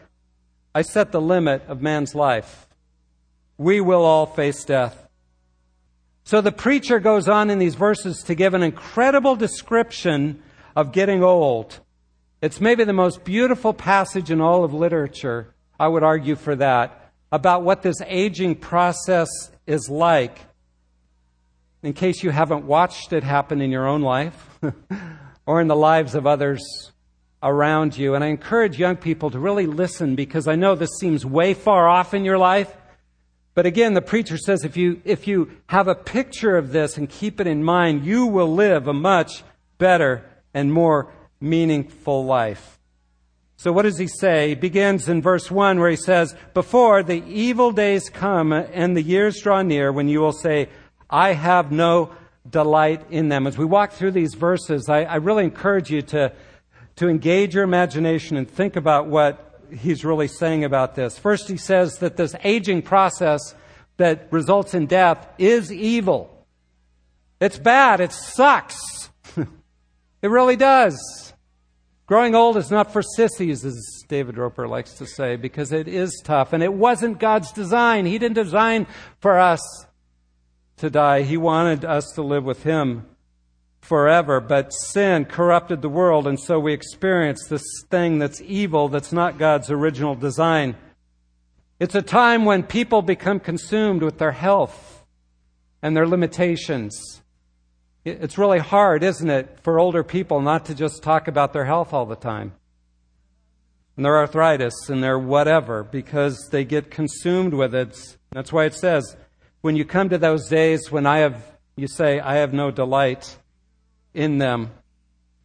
I 0.74 0.80
set 0.80 1.12
the 1.12 1.20
limit 1.20 1.64
of 1.68 1.82
man's 1.82 2.14
life. 2.14 2.66
We 3.58 3.82
will 3.82 4.06
all 4.06 4.24
face 4.24 4.64
death. 4.64 5.09
So 6.24 6.40
the 6.40 6.52
preacher 6.52 7.00
goes 7.00 7.28
on 7.28 7.50
in 7.50 7.58
these 7.58 7.74
verses 7.74 8.22
to 8.24 8.34
give 8.34 8.54
an 8.54 8.62
incredible 8.62 9.36
description 9.36 10.42
of 10.76 10.92
getting 10.92 11.22
old. 11.22 11.80
It's 12.42 12.60
maybe 12.60 12.84
the 12.84 12.92
most 12.92 13.24
beautiful 13.24 13.74
passage 13.74 14.30
in 14.30 14.40
all 14.40 14.64
of 14.64 14.72
literature, 14.72 15.54
I 15.78 15.88
would 15.88 16.02
argue 16.02 16.36
for 16.36 16.56
that, 16.56 17.12
about 17.32 17.62
what 17.62 17.82
this 17.82 18.00
aging 18.06 18.56
process 18.56 19.28
is 19.66 19.88
like. 19.88 20.38
In 21.82 21.92
case 21.92 22.22
you 22.22 22.30
haven't 22.30 22.64
watched 22.64 23.12
it 23.12 23.22
happen 23.22 23.60
in 23.60 23.70
your 23.70 23.86
own 23.86 24.02
life, 24.02 24.58
or 25.46 25.60
in 25.60 25.68
the 25.68 25.76
lives 25.76 26.14
of 26.14 26.26
others 26.26 26.92
around 27.42 27.96
you. 27.96 28.14
And 28.14 28.22
I 28.22 28.28
encourage 28.28 28.78
young 28.78 28.96
people 28.96 29.30
to 29.30 29.38
really 29.38 29.66
listen 29.66 30.14
because 30.14 30.46
I 30.46 30.56
know 30.56 30.74
this 30.74 30.98
seems 30.98 31.24
way 31.24 31.54
far 31.54 31.88
off 31.88 32.14
in 32.14 32.24
your 32.24 32.38
life. 32.38 32.74
But 33.60 33.66
again, 33.66 33.92
the 33.92 34.00
preacher 34.00 34.38
says 34.38 34.64
if 34.64 34.78
you, 34.78 35.02
if 35.04 35.26
you 35.26 35.50
have 35.66 35.86
a 35.86 35.94
picture 35.94 36.56
of 36.56 36.72
this 36.72 36.96
and 36.96 37.06
keep 37.06 37.42
it 37.42 37.46
in 37.46 37.62
mind, 37.62 38.06
you 38.06 38.24
will 38.24 38.50
live 38.50 38.88
a 38.88 38.94
much 38.94 39.42
better 39.76 40.24
and 40.54 40.72
more 40.72 41.12
meaningful 41.42 42.24
life. 42.24 42.78
So 43.58 43.70
what 43.70 43.82
does 43.82 43.98
he 43.98 44.06
say? 44.06 44.48
He 44.48 44.54
begins 44.54 45.10
in 45.10 45.20
verse 45.20 45.50
1 45.50 45.78
where 45.78 45.90
he 45.90 45.96
says, 45.96 46.34
Before 46.54 47.02
the 47.02 47.22
evil 47.26 47.70
days 47.70 48.08
come 48.08 48.54
and 48.54 48.96
the 48.96 49.02
years 49.02 49.42
draw 49.42 49.60
near 49.60 49.92
when 49.92 50.08
you 50.08 50.20
will 50.20 50.32
say, 50.32 50.70
I 51.10 51.34
have 51.34 51.70
no 51.70 52.12
delight 52.48 53.10
in 53.10 53.28
them. 53.28 53.46
As 53.46 53.58
we 53.58 53.66
walk 53.66 53.92
through 53.92 54.12
these 54.12 54.32
verses, 54.32 54.88
I, 54.88 55.02
I 55.02 55.16
really 55.16 55.44
encourage 55.44 55.90
you 55.90 56.00
to, 56.00 56.32
to 56.96 57.08
engage 57.10 57.54
your 57.54 57.64
imagination 57.64 58.38
and 58.38 58.50
think 58.50 58.76
about 58.76 59.08
what 59.08 59.49
he's 59.72 60.04
really 60.04 60.28
saying 60.28 60.64
about 60.64 60.94
this. 60.94 61.18
First, 61.18 61.48
he 61.48 61.56
says 61.56 61.98
that 61.98 62.16
this 62.16 62.34
aging 62.44 62.82
process 62.82 63.54
that 63.96 64.28
results 64.30 64.74
in 64.74 64.86
death 64.86 65.26
is 65.38 65.72
evil. 65.72 66.46
It's 67.40 67.58
bad. 67.58 68.00
It 68.00 68.12
sucks. 68.12 69.10
it 69.36 70.28
really 70.28 70.56
does. 70.56 71.34
Growing 72.06 72.34
old 72.34 72.56
is 72.56 72.70
not 72.70 72.92
for 72.92 73.02
sissies, 73.02 73.64
as 73.64 74.04
David 74.08 74.36
Roper 74.36 74.66
likes 74.66 74.94
to 74.94 75.06
say, 75.06 75.36
because 75.36 75.70
it 75.70 75.86
is 75.86 76.20
tough. 76.24 76.52
And 76.52 76.62
it 76.62 76.74
wasn't 76.74 77.20
God's 77.20 77.52
design. 77.52 78.04
He 78.04 78.18
didn't 78.18 78.34
design 78.34 78.86
for 79.20 79.38
us 79.38 79.60
to 80.78 80.90
die. 80.90 81.22
He 81.22 81.36
wanted 81.36 81.84
us 81.84 82.10
to 82.14 82.22
live 82.22 82.44
with 82.44 82.64
Him 82.64 83.06
forever. 83.80 84.40
But 84.40 84.72
sin 84.72 85.24
corrupted 85.24 85.82
the 85.82 85.88
world, 85.88 86.26
and 86.26 86.38
so 86.38 86.58
we 86.58 86.72
experience 86.72 87.46
this 87.48 87.64
thing 87.90 88.18
that's 88.18 88.40
evil, 88.40 88.88
that's 88.88 89.12
not 89.12 89.38
God's 89.38 89.70
original 89.70 90.14
design. 90.14 90.76
It's 91.78 91.94
a 91.94 92.02
time 92.02 92.44
when 92.44 92.62
people 92.62 93.02
become 93.02 93.40
consumed 93.40 94.02
with 94.02 94.18
their 94.18 94.32
health 94.32 95.04
and 95.82 95.96
their 95.96 96.06
limitations. 96.06 97.22
It's 98.04 98.38
really 98.38 98.58
hard, 98.58 99.02
isn't 99.02 99.30
it, 99.30 99.58
for 99.62 99.78
older 99.78 100.02
people 100.02 100.40
not 100.40 100.66
to 100.66 100.74
just 100.74 101.02
talk 101.02 101.28
about 101.28 101.52
their 101.52 101.64
health 101.64 101.92
all 101.92 102.06
the 102.06 102.16
time 102.16 102.52
and 103.96 104.04
their 104.04 104.16
arthritis 104.16 104.88
and 104.88 105.02
their 105.02 105.18
whatever 105.18 105.84
because 105.84 106.48
they 106.50 106.64
get 106.64 106.90
consumed 106.90 107.52
with 107.52 107.74
it. 107.74 108.16
That's 108.32 108.52
why 108.52 108.64
it 108.64 108.74
says, 108.74 109.16
when 109.60 109.76
you 109.76 109.84
come 109.84 110.08
to 110.08 110.16
those 110.16 110.48
days 110.48 110.90
when 110.90 111.04
I 111.04 111.18
have, 111.18 111.44
you 111.76 111.86
say, 111.86 112.18
I 112.18 112.36
have 112.36 112.54
no 112.54 112.70
delight 112.70 113.36
in 114.14 114.38
them. 114.38 114.70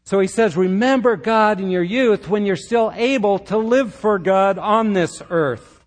So 0.03 0.19
he 0.19 0.27
says, 0.27 0.55
remember 0.55 1.15
God 1.15 1.59
in 1.59 1.71
your 1.71 1.83
youth 1.83 2.29
when 2.29 2.45
you're 2.45 2.55
still 2.55 2.91
able 2.95 3.39
to 3.39 3.57
live 3.57 3.93
for 3.93 4.19
God 4.19 4.59
on 4.59 4.93
this 4.93 5.21
earth. 5.29 5.83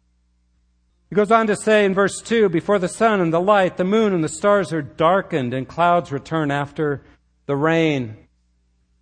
He 1.08 1.16
goes 1.16 1.30
on 1.30 1.46
to 1.46 1.56
say 1.56 1.84
in 1.84 1.94
verse 1.94 2.20
2 2.20 2.48
Before 2.48 2.78
the 2.78 2.88
sun 2.88 3.20
and 3.20 3.32
the 3.32 3.40
light, 3.40 3.76
the 3.76 3.84
moon 3.84 4.12
and 4.12 4.22
the 4.22 4.28
stars 4.28 4.72
are 4.72 4.82
darkened, 4.82 5.54
and 5.54 5.66
clouds 5.66 6.12
return 6.12 6.50
after 6.50 7.02
the 7.46 7.56
rain. 7.56 8.16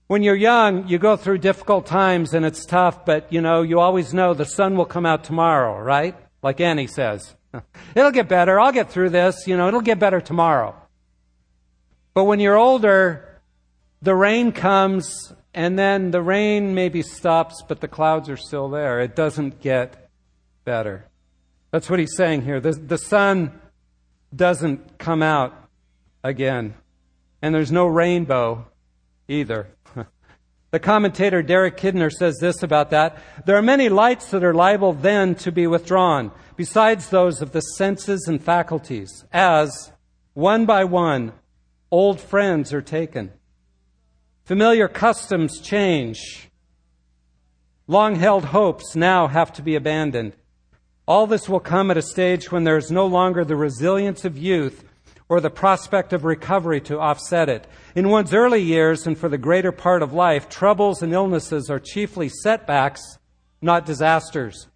When 0.07 0.23
you're 0.23 0.37
young, 0.37 0.87
you 0.87 0.99
go 0.99 1.17
through 1.17 1.39
difficult 1.39 1.87
times 1.87 2.33
and 2.33 2.47
it's 2.47 2.65
tough, 2.65 3.05
but 3.05 3.33
you 3.33 3.41
know, 3.41 3.63
you 3.63 3.81
always 3.81 4.15
know 4.15 4.35
the 4.35 4.45
sun 4.45 4.77
will 4.77 4.85
come 4.85 5.05
out 5.05 5.25
tomorrow, 5.25 5.81
right? 5.81 6.15
Like 6.43 6.61
Annie 6.61 6.87
says. 6.87 7.35
It'll 7.97 8.13
get 8.13 8.29
better. 8.29 8.61
I'll 8.61 8.71
get 8.71 8.91
through 8.91 9.11
this. 9.11 9.49
You 9.49 9.57
know, 9.57 9.67
it'll 9.67 9.81
get 9.81 9.99
better 9.99 10.21
tomorrow. 10.21 10.77
But 12.15 12.25
when 12.25 12.39
you're 12.39 12.57
older, 12.57 13.26
the 14.03 14.15
rain 14.15 14.53
comes 14.53 15.33
and 15.55 15.79
then 15.79 16.11
the 16.11 16.21
rain 16.21 16.75
maybe 16.75 17.01
stops, 17.03 17.63
but 17.67 17.81
the 17.81 17.89
clouds 17.89 18.29
are 18.29 18.37
still 18.37 18.69
there. 18.69 19.01
It 19.01 19.17
doesn't 19.17 19.61
get 19.63 20.11
better. 20.65 21.07
That's 21.71 21.89
what 21.89 21.99
he's 21.99 22.15
saying 22.15 22.43
here. 22.43 22.61
The, 22.61 22.73
the 22.73 22.99
sun 22.99 23.59
doesn't 24.35 24.99
come 24.99 25.23
out 25.23 25.55
again. 26.23 26.75
And 27.41 27.55
there's 27.55 27.73
no 27.73 27.87
rainbow 27.87 28.67
either. 29.29 29.69
the 30.71 30.79
commentator 30.79 31.43
Derek 31.43 31.77
Kidner 31.77 32.13
says 32.13 32.37
this 32.39 32.63
about 32.63 32.91
that. 32.91 33.19
There 33.47 33.57
are 33.57 33.63
many 33.63 33.89
lights 33.89 34.31
that 34.31 34.45
are 34.45 34.55
liable 34.55 34.93
then 34.93 35.35
to 35.37 35.53
be 35.53 35.67
withdrawn, 35.67 36.33
besides 36.57 37.09
those 37.09 37.41
of 37.41 37.53
the 37.53 37.61
senses 37.61 38.27
and 38.29 38.43
faculties, 38.43 39.25
as, 39.33 39.93
one 40.35 40.67
by 40.67 40.85
one, 40.85 41.33
old 41.91 42.21
friends 42.21 42.73
are 42.73 42.83
taken. 42.83 43.33
Familiar 44.47 44.87
customs 44.87 45.61
change. 45.61 46.51
Long 47.89 48.15
held 48.15 48.45
hopes 48.45 48.95
now 48.95 49.27
have 49.27 49.53
to 49.55 49.61
be 49.63 49.75
abandoned. 49.75 50.35
All 51.05 51.27
this 51.27 51.49
will 51.49 51.59
come 51.59 51.91
at 51.91 51.97
a 51.97 52.03
stage 52.03 52.53
when 52.53 52.63
there 52.63 52.77
is 52.77 52.89
no 52.89 53.09
longer 53.09 53.45
the 53.45 53.57
resilience 53.57 54.25
of 54.25 54.39
youth 54.39 54.85
or 55.29 55.41
the 55.41 55.51
prospect 55.51 56.13
of 56.13 56.25
recovery 56.25 56.81
to 56.83 57.01
offset 57.01 57.49
it. 57.49 57.67
In 57.97 58.09
one's 58.09 58.33
early 58.33 58.63
years 58.63 59.05
and 59.05 59.19
for 59.19 59.29
the 59.29 59.37
greater 59.37 59.73
part 59.73 60.01
of 60.01 60.13
life, 60.13 60.49
troubles 60.49 61.03
and 61.03 61.13
illnesses 61.13 61.69
are 61.69 61.81
chiefly 61.81 62.29
setbacks, 62.29 63.19
not 63.61 63.85
disasters. 63.85 64.69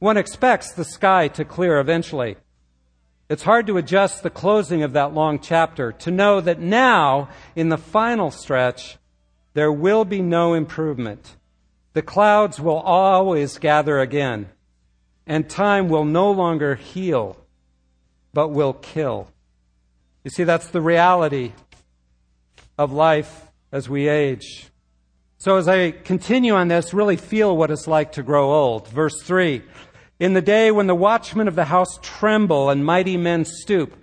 One 0.00 0.18
expects 0.18 0.74
the 0.74 0.84
sky 0.84 1.28
to 1.28 1.46
clear 1.46 1.78
eventually. 1.78 2.36
It's 3.30 3.44
hard 3.44 3.66
to 3.68 3.78
adjust 3.78 4.22
the 4.22 4.28
closing 4.28 4.82
of 4.82 4.92
that 4.92 5.14
long 5.14 5.38
chapter, 5.38 5.92
to 5.92 6.10
know 6.10 6.42
that 6.42 6.60
now, 6.60 7.30
in 7.56 7.70
the 7.70 7.78
final 7.78 8.30
stretch, 8.30 8.98
there 9.54 9.72
will 9.72 10.04
be 10.04 10.20
no 10.20 10.54
improvement. 10.54 11.36
The 11.94 12.02
clouds 12.02 12.60
will 12.60 12.80
always 12.80 13.58
gather 13.58 14.00
again 14.00 14.48
and 15.26 15.48
time 15.48 15.88
will 15.88 16.04
no 16.04 16.30
longer 16.30 16.74
heal, 16.74 17.36
but 18.32 18.48
will 18.48 18.74
kill. 18.74 19.28
You 20.22 20.30
see, 20.30 20.44
that's 20.44 20.68
the 20.68 20.80
reality 20.80 21.52
of 22.76 22.92
life 22.92 23.50
as 23.72 23.88
we 23.88 24.08
age. 24.08 24.68
So 25.38 25.56
as 25.56 25.68
I 25.68 25.90
continue 25.90 26.54
on 26.54 26.68
this, 26.68 26.94
really 26.94 27.16
feel 27.16 27.56
what 27.56 27.70
it's 27.70 27.86
like 27.86 28.12
to 28.12 28.22
grow 28.22 28.52
old. 28.52 28.88
Verse 28.88 29.22
3. 29.22 29.62
In 30.18 30.32
the 30.32 30.42
day 30.42 30.70
when 30.70 30.86
the 30.86 30.94
watchmen 30.94 31.48
of 31.48 31.54
the 31.54 31.66
house 31.66 31.98
tremble 32.00 32.70
and 32.70 32.84
mighty 32.84 33.16
men 33.16 33.44
stoop. 33.44 33.94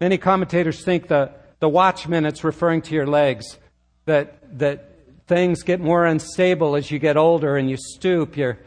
Many 0.00 0.18
commentators 0.18 0.84
think 0.84 1.08
the, 1.08 1.32
the 1.58 1.68
watchmen, 1.68 2.26
it's 2.26 2.44
referring 2.44 2.82
to 2.82 2.94
your 2.94 3.06
legs, 3.06 3.58
that, 4.06 4.58
that 4.58 4.89
things 5.30 5.62
get 5.62 5.80
more 5.80 6.04
unstable 6.06 6.74
as 6.74 6.90
you 6.90 6.98
get 6.98 7.16
older 7.16 7.56
and 7.56 7.70
you 7.70 7.76
stoop. 7.76 8.36
Your, 8.36 8.58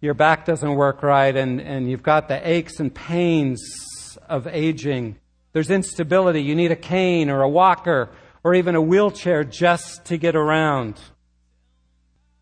your 0.00 0.12
back 0.12 0.44
doesn't 0.44 0.74
work 0.74 1.04
right 1.04 1.34
and, 1.36 1.60
and 1.60 1.88
you've 1.88 2.02
got 2.02 2.26
the 2.26 2.46
aches 2.46 2.80
and 2.80 2.92
pains 2.92 4.18
of 4.28 4.48
aging. 4.48 5.16
There's 5.52 5.70
instability. 5.70 6.42
You 6.42 6.56
need 6.56 6.72
a 6.72 6.76
cane 6.76 7.30
or 7.30 7.42
a 7.42 7.48
walker 7.48 8.10
or 8.42 8.54
even 8.54 8.74
a 8.74 8.82
wheelchair 8.82 9.44
just 9.44 10.04
to 10.06 10.16
get 10.16 10.34
around. 10.34 11.00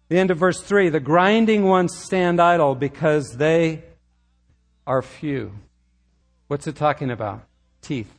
The 0.09 0.19
end 0.19 0.31
of 0.31 0.39
verse 0.39 0.63
3 0.63 0.89
the 0.89 0.99
grinding 0.99 1.65
ones 1.65 1.95
stand 1.95 2.41
idle 2.41 2.75
because 2.75 3.37
they 3.37 3.85
are 4.87 5.03
few. 5.03 5.53
What's 6.47 6.67
it 6.67 6.77
talking 6.77 7.11
about? 7.11 7.43
Teeth. 7.83 8.18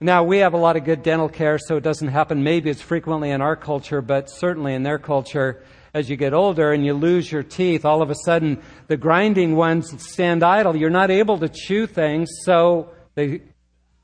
Now, 0.00 0.24
we 0.24 0.38
have 0.38 0.52
a 0.52 0.58
lot 0.58 0.76
of 0.76 0.84
good 0.84 1.02
dental 1.02 1.28
care, 1.28 1.58
so 1.58 1.76
it 1.76 1.82
doesn't 1.82 2.08
happen. 2.08 2.42
Maybe 2.42 2.68
it's 2.68 2.82
frequently 2.82 3.30
in 3.30 3.40
our 3.40 3.56
culture, 3.56 4.02
but 4.02 4.28
certainly 4.28 4.74
in 4.74 4.82
their 4.82 4.98
culture, 4.98 5.62
as 5.94 6.10
you 6.10 6.16
get 6.16 6.34
older 6.34 6.72
and 6.72 6.84
you 6.84 6.92
lose 6.92 7.32
your 7.32 7.42
teeth, 7.42 7.86
all 7.86 8.02
of 8.02 8.10
a 8.10 8.14
sudden 8.14 8.62
the 8.88 8.98
grinding 8.98 9.56
ones 9.56 10.02
stand 10.06 10.42
idle. 10.42 10.76
You're 10.76 10.90
not 10.90 11.10
able 11.10 11.38
to 11.38 11.48
chew 11.48 11.86
things, 11.86 12.28
so 12.42 12.90
they, 13.14 13.40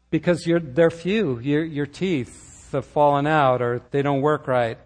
because 0.08 0.48
they're 0.62 0.90
few. 0.90 1.38
Your, 1.40 1.62
your 1.62 1.86
teeth 1.86 2.70
have 2.72 2.86
fallen 2.86 3.26
out 3.26 3.60
or 3.60 3.82
they 3.90 4.00
don't 4.00 4.22
work 4.22 4.48
right. 4.48 4.78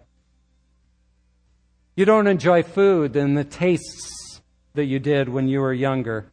You 1.95 2.03
don't 2.03 2.27
enjoy 2.27 2.63
food 2.63 3.15
and 3.15 3.37
the 3.37 3.45
tastes 3.45 4.41
that 4.73 4.85
you 4.85 4.99
did 4.99 5.29
when 5.29 5.47
you 5.47 5.61
were 5.61 5.73
younger. 5.73 6.29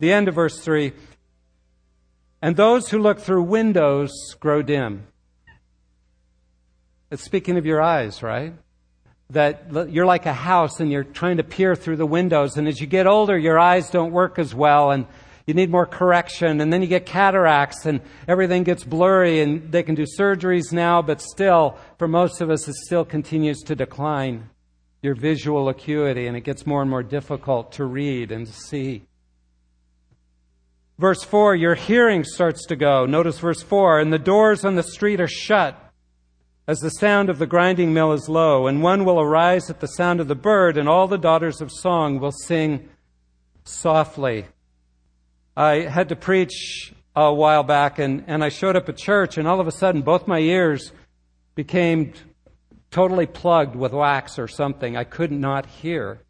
The 0.00 0.12
end 0.12 0.26
of 0.26 0.34
verse 0.34 0.58
3 0.60 0.92
And 2.40 2.56
those 2.56 2.88
who 2.90 2.98
look 2.98 3.18
through 3.18 3.42
windows 3.42 4.12
grow 4.38 4.62
dim. 4.62 5.06
It's 7.10 7.24
speaking 7.24 7.56
of 7.56 7.66
your 7.66 7.82
eyes, 7.82 8.22
right? 8.22 8.54
that 9.30 9.90
you're 9.90 10.06
like 10.06 10.24
a 10.24 10.32
house 10.32 10.80
and 10.80 10.90
you're 10.90 11.04
trying 11.04 11.36
to 11.36 11.44
peer 11.44 11.74
through 11.74 11.96
the 11.96 12.06
windows. 12.06 12.56
And 12.56 12.66
as 12.66 12.80
you 12.80 12.86
get 12.86 13.06
older, 13.06 13.36
your 13.36 13.58
eyes 13.58 13.90
don't 13.90 14.10
work 14.10 14.38
as 14.38 14.54
well 14.54 14.90
and 14.90 15.06
you 15.46 15.52
need 15.52 15.70
more 15.70 15.84
correction. 15.84 16.62
And 16.62 16.72
then 16.72 16.80
you 16.80 16.88
get 16.88 17.04
cataracts 17.04 17.84
and 17.84 18.00
everything 18.26 18.62
gets 18.62 18.84
blurry 18.84 19.40
and 19.40 19.70
they 19.70 19.82
can 19.82 19.94
do 19.94 20.06
surgeries 20.18 20.72
now, 20.72 21.02
but 21.02 21.20
still, 21.20 21.76
for 21.98 22.08
most 22.08 22.40
of 22.40 22.48
us, 22.48 22.66
it 22.68 22.74
still 22.74 23.04
continues 23.04 23.60
to 23.64 23.76
decline 23.76 24.48
your 25.02 25.14
visual 25.14 25.68
acuity 25.68 26.26
and 26.26 26.34
it 26.34 26.40
gets 26.40 26.66
more 26.66 26.80
and 26.80 26.90
more 26.90 27.02
difficult 27.02 27.72
to 27.72 27.84
read 27.84 28.32
and 28.32 28.46
to 28.46 28.52
see. 28.52 29.07
Verse 30.98 31.22
4, 31.22 31.54
your 31.54 31.76
hearing 31.76 32.24
starts 32.24 32.66
to 32.66 32.76
go. 32.76 33.06
Notice 33.06 33.38
verse 33.38 33.62
4, 33.62 34.00
and 34.00 34.12
the 34.12 34.18
doors 34.18 34.64
on 34.64 34.74
the 34.74 34.82
street 34.82 35.20
are 35.20 35.28
shut. 35.28 35.80
as 36.66 36.80
the 36.80 36.90
sound 36.90 37.30
of 37.30 37.38
the 37.38 37.46
grinding 37.46 37.94
mill 37.94 38.12
is 38.12 38.28
low, 38.28 38.66
and 38.66 38.82
one 38.82 39.06
will 39.06 39.18
arise 39.18 39.70
at 39.70 39.80
the 39.80 39.86
sound 39.86 40.20
of 40.20 40.28
the 40.28 40.34
bird, 40.34 40.76
and 40.76 40.86
all 40.86 41.08
the 41.08 41.16
daughters 41.16 41.62
of 41.62 41.72
song 41.72 42.20
will 42.20 42.30
sing 42.30 42.86
softly. 43.64 44.44
I 45.56 45.76
had 45.80 46.10
to 46.10 46.16
preach 46.16 46.92
a 47.16 47.32
while 47.32 47.62
back, 47.62 47.98
and, 47.98 48.22
and 48.26 48.44
I 48.44 48.50
showed 48.50 48.76
up 48.76 48.88
at 48.88 48.98
church, 48.98 49.38
and 49.38 49.48
all 49.48 49.60
of 49.60 49.66
a 49.66 49.72
sudden, 49.72 50.02
both 50.02 50.28
my 50.28 50.40
ears 50.40 50.92
became 51.54 52.12
totally 52.90 53.26
plugged 53.26 53.74
with 53.74 53.92
wax 53.92 54.38
or 54.38 54.46
something. 54.46 54.94
I 54.94 55.04
could 55.04 55.32
not 55.32 55.64
hear. 55.64 56.20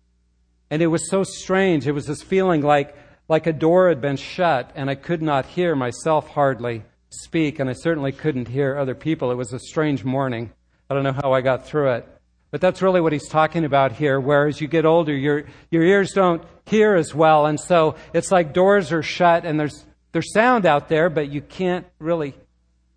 And 0.71 0.83
it 0.83 0.87
was 0.87 1.11
so 1.11 1.25
strange. 1.25 1.89
It 1.89 1.93
was 1.93 2.07
this 2.07 2.23
feeling 2.23 2.63
like, 2.63 2.95
like 3.29 3.47
a 3.47 3.53
door 3.53 3.89
had 3.89 4.01
been 4.01 4.17
shut, 4.17 4.73
and 4.75 4.89
I 4.89 4.95
could 4.95 5.23
not 5.23 5.47
hear 5.47 5.77
myself 5.77 6.29
hardly 6.29 6.83
speak, 7.11 7.59
and 7.59 7.69
I 7.69 7.75
certainly 7.75 8.13
couldn't 8.13 8.49
hear 8.49 8.77
other 8.77 8.95
people. 8.95 9.31
It 9.31 9.37
was 9.37 9.53
a 9.53 9.59
strange 9.59 10.05
morning. 10.05 10.51
I 10.89 10.95
don't 10.95 11.05
know 11.05 11.13
how 11.13 11.33
I 11.33 11.43
got 11.43 11.67
through 11.67 11.93
it. 11.93 12.09
But 12.51 12.63
that's 12.63 12.81
really 12.81 13.03
what 13.03 13.13
he's 13.13 13.29
talking 13.29 13.65
about 13.67 13.93
here, 13.93 14.19
where 14.19 14.47
as 14.47 14.61
you 14.61 14.69
get 14.69 14.87
older, 14.87 15.15
your, 15.15 15.45
your 15.71 15.83
ears 15.83 16.13
don't 16.13 16.43
hear 16.65 16.95
as 16.95 17.15
well, 17.15 17.45
and 17.45 17.61
so 17.61 17.97
it's 18.15 18.33
like 18.33 18.55
doors 18.55 18.91
are 18.93 19.03
shut 19.03 19.45
and 19.45 19.61
there's, 19.61 19.85
there's 20.13 20.33
sound 20.33 20.65
out 20.65 20.89
there, 20.89 21.11
but 21.11 21.29
you 21.29 21.43
can't 21.43 21.87
really 21.99 22.35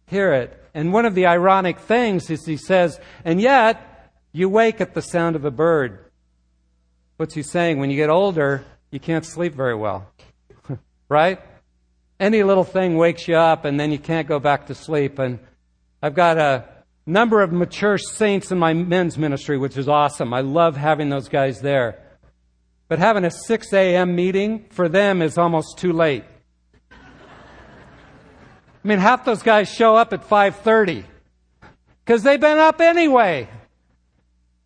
hear 0.08 0.32
it. 0.34 0.58
And 0.74 0.94
one 0.94 1.06
of 1.06 1.15
the 1.15 1.26
ironic 1.26 1.80
things 1.80 2.30
is 2.30 2.46
he 2.46 2.56
says, 2.56 3.00
and 3.26 3.41
yet 3.41 4.13
you 4.32 4.48
wake 4.48 4.80
at 4.80 4.94
the 4.94 5.02
sound 5.02 5.36
of 5.36 5.44
a 5.44 5.52
bird. 5.52 6.06
What's 7.17 7.34
he 7.34 7.44
saying? 7.44 7.78
When 7.78 7.89
you 7.89 7.98
get 7.98 8.10
older, 8.10 8.63
you 8.89 9.00
can't 9.00 9.26
sleep 9.26 9.54
very 9.54 9.76
well. 9.76 10.11
Right? 11.12 11.41
Any 12.21 12.41
little 12.43 12.63
thing 12.63 12.95
wakes 12.95 13.28
you 13.28 13.36
up 13.36 13.65
and 13.65 13.78
then 13.78 13.91
you 13.91 14.00
can't 14.00 14.30
go 14.30 14.39
back 14.39 14.67
to 14.67 14.76
sleep. 14.76 15.19
And 15.19 15.39
I've 16.02 16.15
got 16.15 16.38
a 16.38 16.63
number 17.06 17.41
of 17.41 17.52
mature 17.52 17.97
saints 17.97 18.50
in 18.50 18.58
my 18.58 18.74
men's 18.74 19.17
ministry, 19.17 19.58
which 19.58 19.76
is 19.76 19.89
awesome. 19.89 20.34
I 20.34 20.39
love 20.39 20.78
having 20.78 21.10
those 21.10 21.28
guys 21.28 21.60
there. 21.60 22.00
But 22.88 23.00
having 23.00 23.26
a 23.26 23.32
6 23.32 23.74
a.m. 23.74 24.15
meeting 24.15 24.67
for 24.69 24.88
them 24.88 25.21
is 25.21 25.38
almost 25.38 25.78
too 25.78 25.91
late. 25.91 26.24
I 26.91 28.88
mean, 28.88 29.00
half 29.00 29.26
those 29.26 29.43
guys 29.43 29.69
show 29.69 29.97
up 29.97 30.13
at 30.13 30.28
5:30 30.28 31.04
because 32.06 32.24
they've 32.24 32.39
been 32.39 32.58
up 32.58 32.80
anyway. 32.80 33.50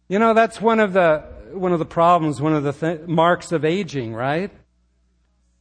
You 0.08 0.20
know, 0.20 0.34
that's 0.36 0.62
one 0.62 0.80
of 0.80 0.94
the 0.94 1.24
one 1.52 1.74
of 1.74 1.80
the 1.80 1.86
problems, 1.86 2.40
one 2.40 2.54
of 2.54 2.64
the 2.64 2.72
th- 2.72 3.08
marks 3.08 3.52
of 3.52 3.66
aging, 3.66 4.14
right? 4.14 4.52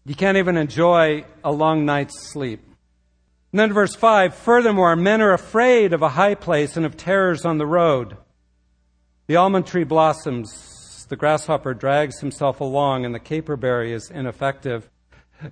You 0.06 0.14
can't 0.14 0.36
even 0.36 0.56
enjoy 0.56 1.24
a 1.42 1.50
long 1.50 1.84
night's 1.84 2.30
sleep. 2.30 2.60
And 3.52 3.60
then 3.60 3.72
verse 3.72 3.94
5 3.94 4.34
Furthermore, 4.34 4.96
men 4.96 5.22
are 5.22 5.32
afraid 5.32 5.92
of 5.92 6.02
a 6.02 6.10
high 6.10 6.34
place 6.34 6.76
and 6.76 6.84
of 6.84 6.96
terrors 6.96 7.44
on 7.44 7.58
the 7.58 7.66
road. 7.66 8.16
The 9.26 9.36
almond 9.36 9.66
tree 9.66 9.84
blossoms, 9.84 11.06
the 11.08 11.16
grasshopper 11.16 11.74
drags 11.74 12.20
himself 12.20 12.60
along, 12.60 13.04
and 13.04 13.14
the 13.14 13.20
caperberry 13.20 13.92
is 13.92 14.10
ineffective. 14.10 14.90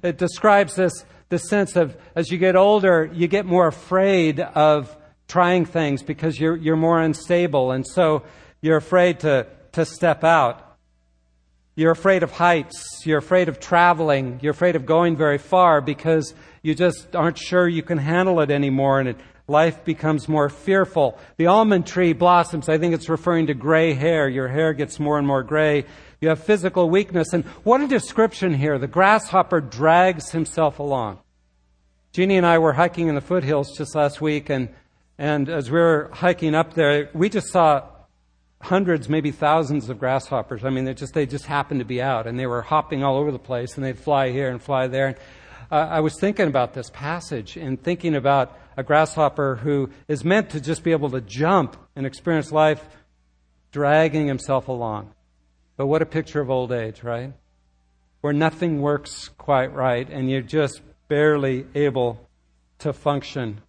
It 0.02 0.18
describes 0.18 0.76
this, 0.76 1.04
this 1.28 1.48
sense 1.48 1.76
of 1.76 1.96
as 2.14 2.30
you 2.30 2.38
get 2.38 2.56
older, 2.56 3.10
you 3.12 3.28
get 3.28 3.46
more 3.46 3.66
afraid 3.66 4.40
of 4.40 4.94
trying 5.28 5.64
things 5.64 6.02
because 6.02 6.38
you're, 6.38 6.56
you're 6.56 6.76
more 6.76 7.00
unstable, 7.00 7.70
and 7.70 7.86
so 7.86 8.22
you're 8.60 8.76
afraid 8.76 9.20
to 9.20 9.46
to 9.72 9.84
step 9.84 10.22
out. 10.22 10.71
You're 11.74 11.92
afraid 11.92 12.22
of 12.22 12.30
heights. 12.30 13.02
You're 13.04 13.18
afraid 13.18 13.48
of 13.48 13.58
traveling. 13.58 14.40
You're 14.42 14.52
afraid 14.52 14.76
of 14.76 14.84
going 14.84 15.16
very 15.16 15.38
far 15.38 15.80
because 15.80 16.34
you 16.60 16.74
just 16.74 17.16
aren't 17.16 17.38
sure 17.38 17.66
you 17.66 17.82
can 17.82 17.96
handle 17.96 18.40
it 18.40 18.50
anymore 18.50 19.00
and 19.00 19.08
it, 19.08 19.16
life 19.48 19.82
becomes 19.82 20.28
more 20.28 20.50
fearful. 20.50 21.18
The 21.38 21.46
almond 21.46 21.86
tree 21.86 22.12
blossoms. 22.12 22.68
I 22.68 22.76
think 22.76 22.94
it's 22.94 23.08
referring 23.08 23.46
to 23.46 23.54
gray 23.54 23.94
hair. 23.94 24.28
Your 24.28 24.48
hair 24.48 24.74
gets 24.74 25.00
more 25.00 25.16
and 25.16 25.26
more 25.26 25.42
gray. 25.42 25.86
You 26.20 26.28
have 26.28 26.44
physical 26.44 26.90
weakness. 26.90 27.32
And 27.32 27.44
what 27.64 27.80
a 27.80 27.88
description 27.88 28.52
here. 28.52 28.78
The 28.78 28.86
grasshopper 28.86 29.62
drags 29.62 30.30
himself 30.30 30.78
along. 30.78 31.20
Jeannie 32.12 32.36
and 32.36 32.46
I 32.46 32.58
were 32.58 32.74
hiking 32.74 33.08
in 33.08 33.14
the 33.14 33.22
foothills 33.22 33.74
just 33.78 33.94
last 33.94 34.20
week 34.20 34.50
and, 34.50 34.68
and 35.16 35.48
as 35.48 35.70
we 35.70 35.78
were 35.78 36.10
hiking 36.12 36.54
up 36.54 36.74
there, 36.74 37.08
we 37.14 37.30
just 37.30 37.48
saw 37.48 37.84
hundreds, 38.62 39.08
maybe 39.08 39.32
thousands 39.32 39.90
of 39.90 39.98
grasshoppers. 39.98 40.64
I 40.64 40.70
mean, 40.70 40.84
they 40.84 40.94
just 40.94 41.14
they 41.14 41.26
just 41.26 41.46
happened 41.46 41.80
to 41.80 41.86
be 41.86 42.00
out, 42.00 42.26
and 42.26 42.38
they 42.38 42.46
were 42.46 42.62
hopping 42.62 43.02
all 43.02 43.16
over 43.16 43.30
the 43.30 43.38
place, 43.38 43.76
and 43.76 43.84
they'd 43.84 43.98
fly 43.98 44.30
here 44.30 44.50
and 44.50 44.62
fly 44.62 44.86
there. 44.86 45.08
And 45.08 45.16
uh, 45.70 45.88
I 45.90 46.00
was 46.00 46.18
thinking 46.18 46.46
about 46.46 46.72
this 46.72 46.88
passage 46.90 47.56
and 47.56 47.82
thinking 47.82 48.14
about 48.14 48.56
a 48.76 48.82
grasshopper 48.82 49.56
who 49.56 49.90
is 50.08 50.24
meant 50.24 50.50
to 50.50 50.60
just 50.60 50.82
be 50.82 50.92
able 50.92 51.10
to 51.10 51.20
jump 51.20 51.76
and 51.96 52.06
experience 52.06 52.52
life, 52.52 52.84
dragging 53.72 54.26
himself 54.26 54.68
along. 54.68 55.12
But 55.76 55.88
what 55.88 56.00
a 56.00 56.06
picture 56.06 56.40
of 56.40 56.50
old 56.50 56.72
age, 56.72 57.02
right? 57.02 57.32
Where 58.20 58.32
nothing 58.32 58.80
works 58.80 59.28
quite 59.36 59.74
right, 59.74 60.08
and 60.08 60.30
you're 60.30 60.40
just 60.40 60.80
barely 61.08 61.66
able 61.74 62.28
to 62.78 62.92
function 62.92 63.60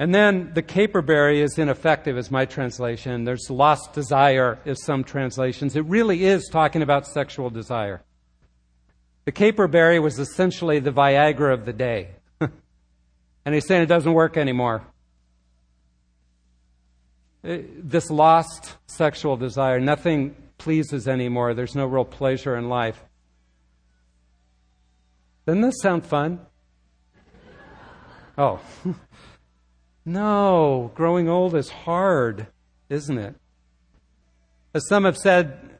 and 0.00 0.14
then 0.14 0.52
the 0.54 0.62
caperberry 0.62 1.42
is 1.42 1.58
ineffective, 1.58 2.16
is 2.16 2.30
my 2.30 2.46
translation. 2.46 3.24
There's 3.24 3.50
lost 3.50 3.92
desire, 3.92 4.58
is 4.64 4.82
some 4.82 5.04
translations. 5.04 5.76
It 5.76 5.84
really 5.84 6.24
is 6.24 6.48
talking 6.50 6.80
about 6.80 7.06
sexual 7.06 7.50
desire. 7.50 8.00
The 9.26 9.32
caperberry 9.32 10.02
was 10.02 10.18
essentially 10.18 10.78
the 10.78 10.90
Viagra 10.90 11.52
of 11.52 11.66
the 11.66 11.74
day. 11.74 12.12
and 12.40 13.54
he's 13.54 13.66
saying 13.66 13.82
it 13.82 13.90
doesn't 13.90 14.14
work 14.14 14.38
anymore. 14.38 14.86
Uh, 17.44 17.58
this 17.76 18.10
lost 18.10 18.76
sexual 18.86 19.36
desire, 19.36 19.80
nothing 19.80 20.34
pleases 20.56 21.08
anymore. 21.08 21.52
There's 21.52 21.74
no 21.74 21.84
real 21.84 22.06
pleasure 22.06 22.56
in 22.56 22.70
life. 22.70 23.04
Doesn't 25.46 25.60
this 25.60 25.82
sound 25.82 26.06
fun? 26.06 26.40
Oh. 28.38 28.58
No, 30.04 30.90
growing 30.94 31.28
old 31.28 31.54
is 31.54 31.68
hard, 31.68 32.46
isn't 32.88 33.18
it? 33.18 33.34
As 34.72 34.86
some 34.88 35.04
have 35.04 35.16
said, 35.16 35.78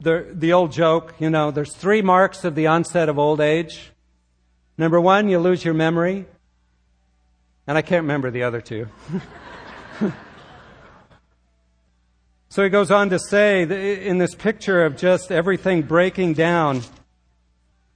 the, 0.00 0.28
the 0.32 0.52
old 0.52 0.72
joke, 0.72 1.14
you 1.18 1.30
know, 1.30 1.50
there's 1.50 1.74
three 1.74 2.02
marks 2.02 2.44
of 2.44 2.54
the 2.54 2.66
onset 2.66 3.08
of 3.08 3.18
old 3.18 3.40
age. 3.40 3.92
Number 4.76 5.00
one, 5.00 5.28
you 5.28 5.38
lose 5.38 5.64
your 5.64 5.74
memory. 5.74 6.26
And 7.66 7.78
I 7.78 7.82
can't 7.82 8.02
remember 8.02 8.30
the 8.30 8.42
other 8.42 8.60
two. 8.60 8.88
so 12.50 12.62
he 12.62 12.68
goes 12.68 12.90
on 12.90 13.08
to 13.10 13.18
say, 13.18 13.62
in 14.06 14.18
this 14.18 14.34
picture 14.34 14.84
of 14.84 14.96
just 14.96 15.32
everything 15.32 15.82
breaking 15.82 16.34
down, 16.34 16.82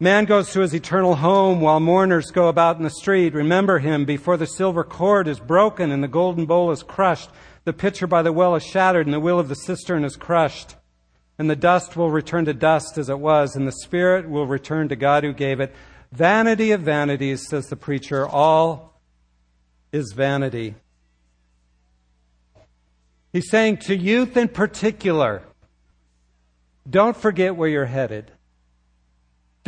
Man 0.01 0.27
goes 0.27 0.53
to 0.53 0.61
his 0.61 0.75
eternal 0.75 1.17
home 1.17 1.61
while 1.61 1.81
mourners 1.81 2.31
go 2.31 2.47
about 2.47 2.77
in 2.77 2.85
the 2.85 2.91
street. 2.91 3.35
Remember 3.35 3.81
him 3.81 4.05
before 4.05 4.37
the 4.37 4.47
silver 4.47 4.85
cord 4.85 5.27
is 5.27 5.41
broken 5.41 5.91
and 5.91 6.05
the 6.05 6.09
golden 6.09 6.47
bowl 6.47 6.71
is 6.71 6.85
crushed. 6.85 7.31
The 7.65 7.73
pitcher 7.73 8.07
by 8.07 8.23
the 8.23 8.33
well 8.33 8.55
is 8.55 8.63
shattered 8.63 9.07
and 9.07 9.15
the 9.15 9.19
wheel 9.19 9.41
of 9.41 9.49
the 9.49 9.57
cistern 9.57 10.05
is 10.05 10.15
crushed. 10.15 10.77
And 11.37 11.51
the 11.51 11.57
dust 11.57 11.97
will 11.97 12.11
return 12.11 12.45
to 12.45 12.55
dust 12.55 12.97
as 12.99 13.09
it 13.09 13.19
was, 13.19 13.55
and 13.55 13.67
the 13.67 13.73
spirit 13.73 14.29
will 14.29 14.47
return 14.47 14.89
to 14.89 14.97
God 14.97 15.23
who 15.23 15.33
gave 15.33 15.61
it. 15.61 15.75
Vanity 16.11 16.73
of 16.73 16.81
vanities, 16.81 17.47
says 17.49 17.67
the 17.67 17.77
preacher, 17.77 18.27
all 18.27 19.01
is 19.93 20.13
vanity. 20.17 20.75
He's 23.33 23.51
saying 23.51 23.79
to 23.79 23.97
youth 23.97 24.37
in 24.37 24.49
particular, 24.49 25.43
don't 26.89 27.17
forget 27.17 27.55
where 27.55 27.69
you're 27.69 27.85
headed. 27.85 28.33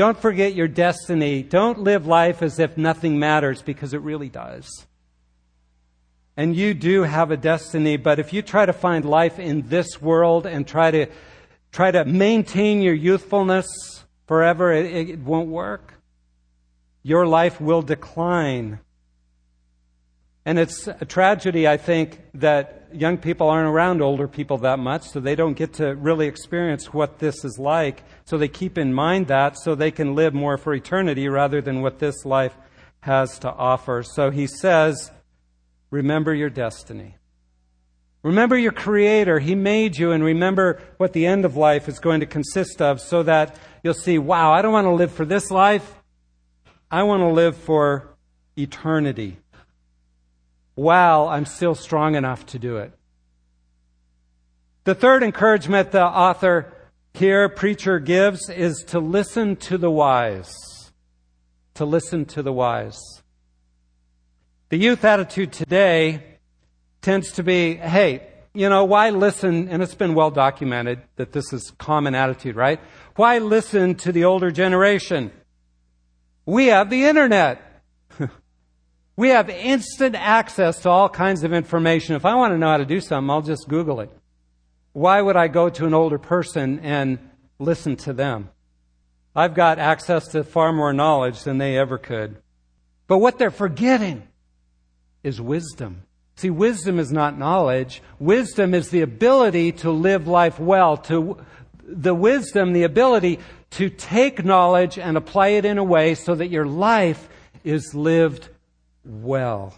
Don't 0.00 0.18
forget 0.18 0.54
your 0.54 0.66
destiny. 0.66 1.42
Don't 1.42 1.80
live 1.80 2.06
life 2.06 2.40
as 2.40 2.58
if 2.58 2.78
nothing 2.78 3.18
matters 3.18 3.60
because 3.60 3.92
it 3.92 4.00
really 4.00 4.30
does. 4.30 4.86
And 6.38 6.56
you 6.56 6.72
do 6.72 7.02
have 7.02 7.30
a 7.30 7.36
destiny, 7.36 7.98
but 7.98 8.18
if 8.18 8.32
you 8.32 8.40
try 8.40 8.64
to 8.64 8.72
find 8.72 9.04
life 9.04 9.38
in 9.38 9.68
this 9.68 10.00
world 10.00 10.46
and 10.46 10.66
try 10.66 10.90
to 10.90 11.06
try 11.70 11.90
to 11.90 12.06
maintain 12.06 12.80
your 12.80 12.94
youthfulness 12.94 13.66
forever, 14.26 14.72
it, 14.72 15.10
it 15.10 15.18
won't 15.18 15.50
work. 15.50 15.92
Your 17.02 17.26
life 17.26 17.60
will 17.60 17.82
decline. 17.82 18.80
And 20.44 20.58
it's 20.58 20.88
a 20.88 21.04
tragedy, 21.04 21.68
I 21.68 21.76
think, 21.76 22.18
that 22.34 22.88
young 22.92 23.18
people 23.18 23.48
aren't 23.48 23.68
around 23.68 24.00
older 24.00 24.26
people 24.26 24.58
that 24.58 24.78
much, 24.78 25.08
so 25.08 25.20
they 25.20 25.34
don't 25.34 25.54
get 25.54 25.74
to 25.74 25.94
really 25.94 26.26
experience 26.26 26.92
what 26.92 27.18
this 27.18 27.44
is 27.44 27.58
like. 27.58 28.02
So 28.24 28.38
they 28.38 28.48
keep 28.48 28.78
in 28.78 28.94
mind 28.94 29.26
that 29.26 29.58
so 29.58 29.74
they 29.74 29.90
can 29.90 30.14
live 30.14 30.32
more 30.32 30.56
for 30.56 30.74
eternity 30.74 31.28
rather 31.28 31.60
than 31.60 31.82
what 31.82 31.98
this 31.98 32.24
life 32.24 32.56
has 33.00 33.38
to 33.40 33.52
offer. 33.52 34.02
So 34.02 34.30
he 34.30 34.46
says, 34.46 35.10
remember 35.90 36.34
your 36.34 36.50
destiny. 36.50 37.16
Remember 38.22 38.56
your 38.56 38.72
Creator. 38.72 39.38
He 39.38 39.54
made 39.54 39.96
you, 39.96 40.12
and 40.12 40.24
remember 40.24 40.80
what 40.96 41.12
the 41.12 41.26
end 41.26 41.44
of 41.44 41.56
life 41.56 41.88
is 41.88 41.98
going 41.98 42.20
to 42.20 42.26
consist 42.26 42.82
of 42.82 43.00
so 43.00 43.22
that 43.22 43.56
you'll 43.82 43.94
see, 43.94 44.18
wow, 44.18 44.52
I 44.52 44.62
don't 44.62 44.72
want 44.72 44.86
to 44.86 44.92
live 44.92 45.12
for 45.12 45.24
this 45.24 45.50
life. 45.50 45.94
I 46.90 47.02
want 47.04 47.20
to 47.20 47.28
live 47.28 47.56
for 47.56 48.16
eternity. 48.56 49.38
While 50.74 51.28
I'm 51.28 51.46
still 51.46 51.74
strong 51.74 52.14
enough 52.14 52.46
to 52.46 52.58
do 52.58 52.78
it. 52.78 52.92
The 54.84 54.94
third 54.94 55.22
encouragement 55.22 55.92
the 55.92 56.04
author 56.04 56.72
here, 57.14 57.48
preacher, 57.48 57.98
gives 57.98 58.48
is 58.48 58.84
to 58.88 59.00
listen 59.00 59.56
to 59.56 59.76
the 59.76 59.90
wise. 59.90 60.54
To 61.74 61.84
listen 61.84 62.24
to 62.26 62.42
the 62.42 62.52
wise. 62.52 62.98
The 64.70 64.78
youth 64.78 65.04
attitude 65.04 65.52
today 65.52 66.38
tends 67.02 67.32
to 67.32 67.42
be, 67.42 67.74
hey, 67.74 68.26
you 68.54 68.68
know, 68.68 68.84
why 68.84 69.10
listen? 69.10 69.68
And 69.68 69.82
it's 69.82 69.94
been 69.94 70.14
well 70.14 70.30
documented 70.30 71.00
that 71.16 71.32
this 71.32 71.52
is 71.52 71.72
common 71.78 72.14
attitude, 72.14 72.56
right? 72.56 72.80
Why 73.16 73.38
listen 73.38 73.96
to 73.96 74.12
the 74.12 74.24
older 74.24 74.50
generation? 74.50 75.32
We 76.46 76.66
have 76.66 76.90
the 76.90 77.04
internet. 77.04 77.60
We 79.20 79.28
have 79.28 79.50
instant 79.50 80.14
access 80.14 80.78
to 80.78 80.88
all 80.88 81.10
kinds 81.10 81.44
of 81.44 81.52
information. 81.52 82.16
If 82.16 82.24
I 82.24 82.36
want 82.36 82.54
to 82.54 82.58
know 82.58 82.70
how 82.70 82.78
to 82.78 82.86
do 82.86 83.02
something, 83.02 83.28
I'll 83.28 83.42
just 83.42 83.68
Google 83.68 84.00
it. 84.00 84.10
Why 84.94 85.20
would 85.20 85.36
I 85.36 85.46
go 85.46 85.68
to 85.68 85.84
an 85.84 85.92
older 85.92 86.16
person 86.16 86.78
and 86.78 87.18
listen 87.58 87.96
to 87.96 88.14
them? 88.14 88.48
I've 89.36 89.52
got 89.52 89.78
access 89.78 90.28
to 90.28 90.42
far 90.42 90.72
more 90.72 90.94
knowledge 90.94 91.42
than 91.42 91.58
they 91.58 91.76
ever 91.76 91.98
could. 91.98 92.38
But 93.08 93.18
what 93.18 93.38
they're 93.38 93.50
forgetting 93.50 94.26
is 95.22 95.38
wisdom. 95.38 96.04
See, 96.36 96.48
wisdom 96.48 96.98
is 96.98 97.12
not 97.12 97.36
knowledge. 97.38 98.00
Wisdom 98.18 98.72
is 98.72 98.88
the 98.88 99.02
ability 99.02 99.72
to 99.72 99.90
live 99.90 100.28
life 100.28 100.58
well, 100.58 100.96
to 100.96 101.36
the 101.86 102.14
wisdom, 102.14 102.72
the 102.72 102.84
ability 102.84 103.38
to 103.72 103.90
take 103.90 104.42
knowledge 104.42 104.98
and 104.98 105.18
apply 105.18 105.48
it 105.48 105.66
in 105.66 105.76
a 105.76 105.84
way 105.84 106.14
so 106.14 106.34
that 106.34 106.48
your 106.48 106.64
life 106.64 107.28
is 107.64 107.94
lived 107.94 108.48
well. 109.10 109.74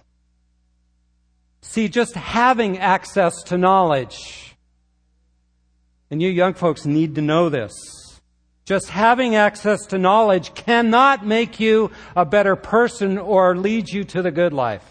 See, 1.63 1.89
just 1.89 2.15
having 2.15 2.79
access 2.79 3.43
to 3.45 3.57
knowledge, 3.57 4.57
and 6.11 6.21
you 6.21 6.29
young 6.29 6.55
folks 6.55 6.85
need 6.85 7.15
to 7.15 7.23
know 7.23 7.49
this. 7.49 7.73
Just 8.65 8.91
having 8.91 9.35
access 9.35 9.87
to 9.87 9.99
knowledge 9.99 10.55
cannot 10.55 11.27
make 11.27 11.59
you 11.59 11.91
a 12.15 12.25
better 12.25 12.55
person 12.55 13.19
or 13.19 13.57
lead 13.57 13.89
you 13.89 14.05
to 14.05 14.23
the 14.23 14.31
good 14.31 14.53
life. 14.53 14.85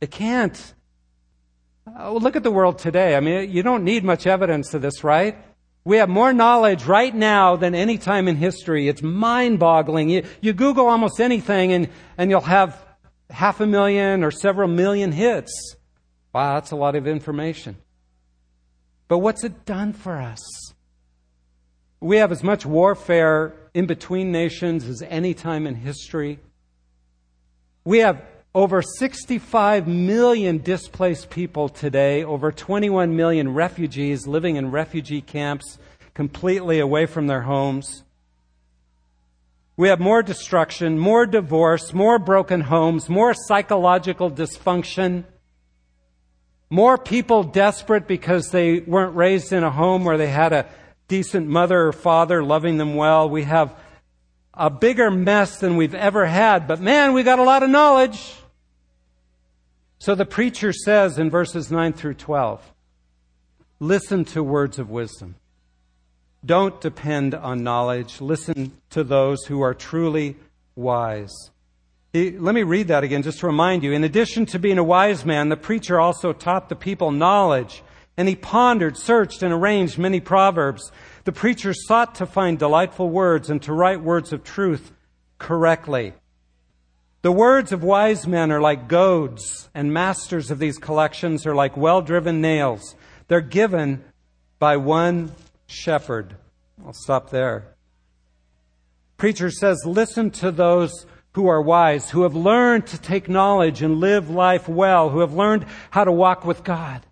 It 0.00 0.10
can't. 0.10 0.74
Oh, 1.98 2.16
look 2.16 2.36
at 2.36 2.42
the 2.42 2.50
world 2.50 2.78
today. 2.78 3.16
I 3.16 3.20
mean, 3.20 3.50
you 3.50 3.62
don't 3.62 3.84
need 3.84 4.04
much 4.04 4.26
evidence 4.26 4.72
of 4.74 4.82
this, 4.82 5.04
right? 5.04 5.36
We 5.84 5.98
have 5.98 6.08
more 6.08 6.32
knowledge 6.32 6.84
right 6.84 7.14
now 7.14 7.56
than 7.56 7.74
any 7.74 7.98
time 7.98 8.26
in 8.26 8.36
history. 8.36 8.88
It's 8.88 9.02
mind 9.02 9.58
boggling. 9.58 10.08
You, 10.10 10.24
you 10.40 10.52
Google 10.52 10.86
almost 10.86 11.20
anything 11.20 11.72
and, 11.72 11.88
and 12.18 12.30
you'll 12.30 12.40
have 12.40 12.85
half 13.30 13.60
a 13.60 13.66
million 13.66 14.24
or 14.24 14.30
several 14.30 14.68
million 14.68 15.12
hits. 15.12 15.76
Wow, 16.32 16.54
that's 16.54 16.70
a 16.70 16.76
lot 16.76 16.96
of 16.96 17.06
information. 17.06 17.76
But 19.08 19.18
what's 19.18 19.44
it 19.44 19.64
done 19.64 19.92
for 19.92 20.16
us? 20.16 20.44
We 22.00 22.18
have 22.18 22.32
as 22.32 22.42
much 22.42 22.66
warfare 22.66 23.54
in 23.72 23.86
between 23.86 24.32
nations 24.32 24.86
as 24.86 25.02
any 25.02 25.34
time 25.34 25.66
in 25.66 25.74
history. 25.76 26.38
We 27.84 27.98
have 27.98 28.22
over 28.54 28.82
65 28.82 29.86
million 29.86 30.58
displaced 30.58 31.30
people 31.30 31.68
today, 31.68 32.24
over 32.24 32.50
21 32.50 33.14
million 33.14 33.52
refugees 33.52 34.26
living 34.26 34.56
in 34.56 34.70
refugee 34.70 35.20
camps 35.20 35.78
completely 36.14 36.80
away 36.80 37.04
from 37.06 37.26
their 37.26 37.42
homes. 37.42 38.02
We 39.76 39.88
have 39.88 40.00
more 40.00 40.22
destruction, 40.22 40.98
more 40.98 41.26
divorce, 41.26 41.92
more 41.92 42.18
broken 42.18 42.62
homes, 42.62 43.08
more 43.08 43.34
psychological 43.34 44.30
dysfunction, 44.30 45.24
more 46.70 46.96
people 46.96 47.42
desperate 47.42 48.06
because 48.06 48.50
they 48.50 48.80
weren't 48.80 49.14
raised 49.14 49.52
in 49.52 49.62
a 49.62 49.70
home 49.70 50.04
where 50.04 50.16
they 50.16 50.28
had 50.28 50.52
a 50.52 50.66
decent 51.08 51.46
mother 51.46 51.88
or 51.88 51.92
father 51.92 52.42
loving 52.42 52.78
them 52.78 52.94
well. 52.94 53.28
We 53.28 53.44
have 53.44 53.78
a 54.54 54.70
bigger 54.70 55.10
mess 55.10 55.58
than 55.58 55.76
we've 55.76 55.94
ever 55.94 56.24
had, 56.24 56.66
but 56.66 56.80
man, 56.80 57.12
we 57.12 57.22
got 57.22 57.38
a 57.38 57.44
lot 57.44 57.62
of 57.62 57.68
knowledge. 57.68 58.34
So 59.98 60.14
the 60.14 60.24
preacher 60.24 60.72
says 60.72 61.18
in 61.18 61.30
verses 61.30 61.70
9 61.70 61.92
through 61.92 62.14
12 62.14 62.72
listen 63.78 64.24
to 64.24 64.42
words 64.42 64.78
of 64.78 64.88
wisdom. 64.88 65.36
Don't 66.46 66.80
depend 66.80 67.34
on 67.34 67.64
knowledge. 67.64 68.20
Listen 68.20 68.70
to 68.90 69.02
those 69.02 69.44
who 69.46 69.62
are 69.62 69.74
truly 69.74 70.36
wise. 70.76 71.50
Let 72.14 72.54
me 72.54 72.62
read 72.62 72.88
that 72.88 73.02
again 73.02 73.22
just 73.22 73.40
to 73.40 73.46
remind 73.46 73.82
you. 73.82 73.92
In 73.92 74.04
addition 74.04 74.46
to 74.46 74.58
being 74.60 74.78
a 74.78 74.84
wise 74.84 75.24
man, 75.24 75.48
the 75.48 75.56
preacher 75.56 75.98
also 75.98 76.32
taught 76.32 76.68
the 76.68 76.76
people 76.76 77.10
knowledge, 77.10 77.82
and 78.16 78.28
he 78.28 78.36
pondered, 78.36 78.96
searched, 78.96 79.42
and 79.42 79.52
arranged 79.52 79.98
many 79.98 80.20
proverbs. 80.20 80.92
The 81.24 81.32
preacher 81.32 81.74
sought 81.74 82.14
to 82.16 82.26
find 82.26 82.58
delightful 82.58 83.10
words 83.10 83.50
and 83.50 83.60
to 83.62 83.72
write 83.72 84.00
words 84.00 84.32
of 84.32 84.44
truth 84.44 84.92
correctly. 85.38 86.14
The 87.22 87.32
words 87.32 87.72
of 87.72 87.82
wise 87.82 88.24
men 88.26 88.52
are 88.52 88.60
like 88.60 88.86
goads, 88.86 89.68
and 89.74 89.92
masters 89.92 90.52
of 90.52 90.60
these 90.60 90.78
collections 90.78 91.44
are 91.44 91.56
like 91.56 91.76
well 91.76 92.02
driven 92.02 92.40
nails. 92.40 92.94
They're 93.26 93.40
given 93.40 94.04
by 94.60 94.76
one 94.76 95.32
shepherd. 95.66 96.36
I'll 96.84 96.92
stop 96.92 97.30
there. 97.30 97.74
Preacher 99.16 99.50
says, 99.50 99.82
listen 99.86 100.30
to 100.32 100.50
those 100.50 101.06
who 101.32 101.48
are 101.48 101.60
wise, 101.60 102.10
who 102.10 102.22
have 102.22 102.34
learned 102.34 102.86
to 102.86 102.98
take 102.98 103.28
knowledge 103.28 103.82
and 103.82 103.98
live 103.98 104.30
life 104.30 104.68
well, 104.68 105.10
who 105.10 105.20
have 105.20 105.34
learned 105.34 105.66
how 105.90 106.04
to 106.04 106.12
walk 106.12 106.44
with 106.44 106.64
God, 106.64 107.04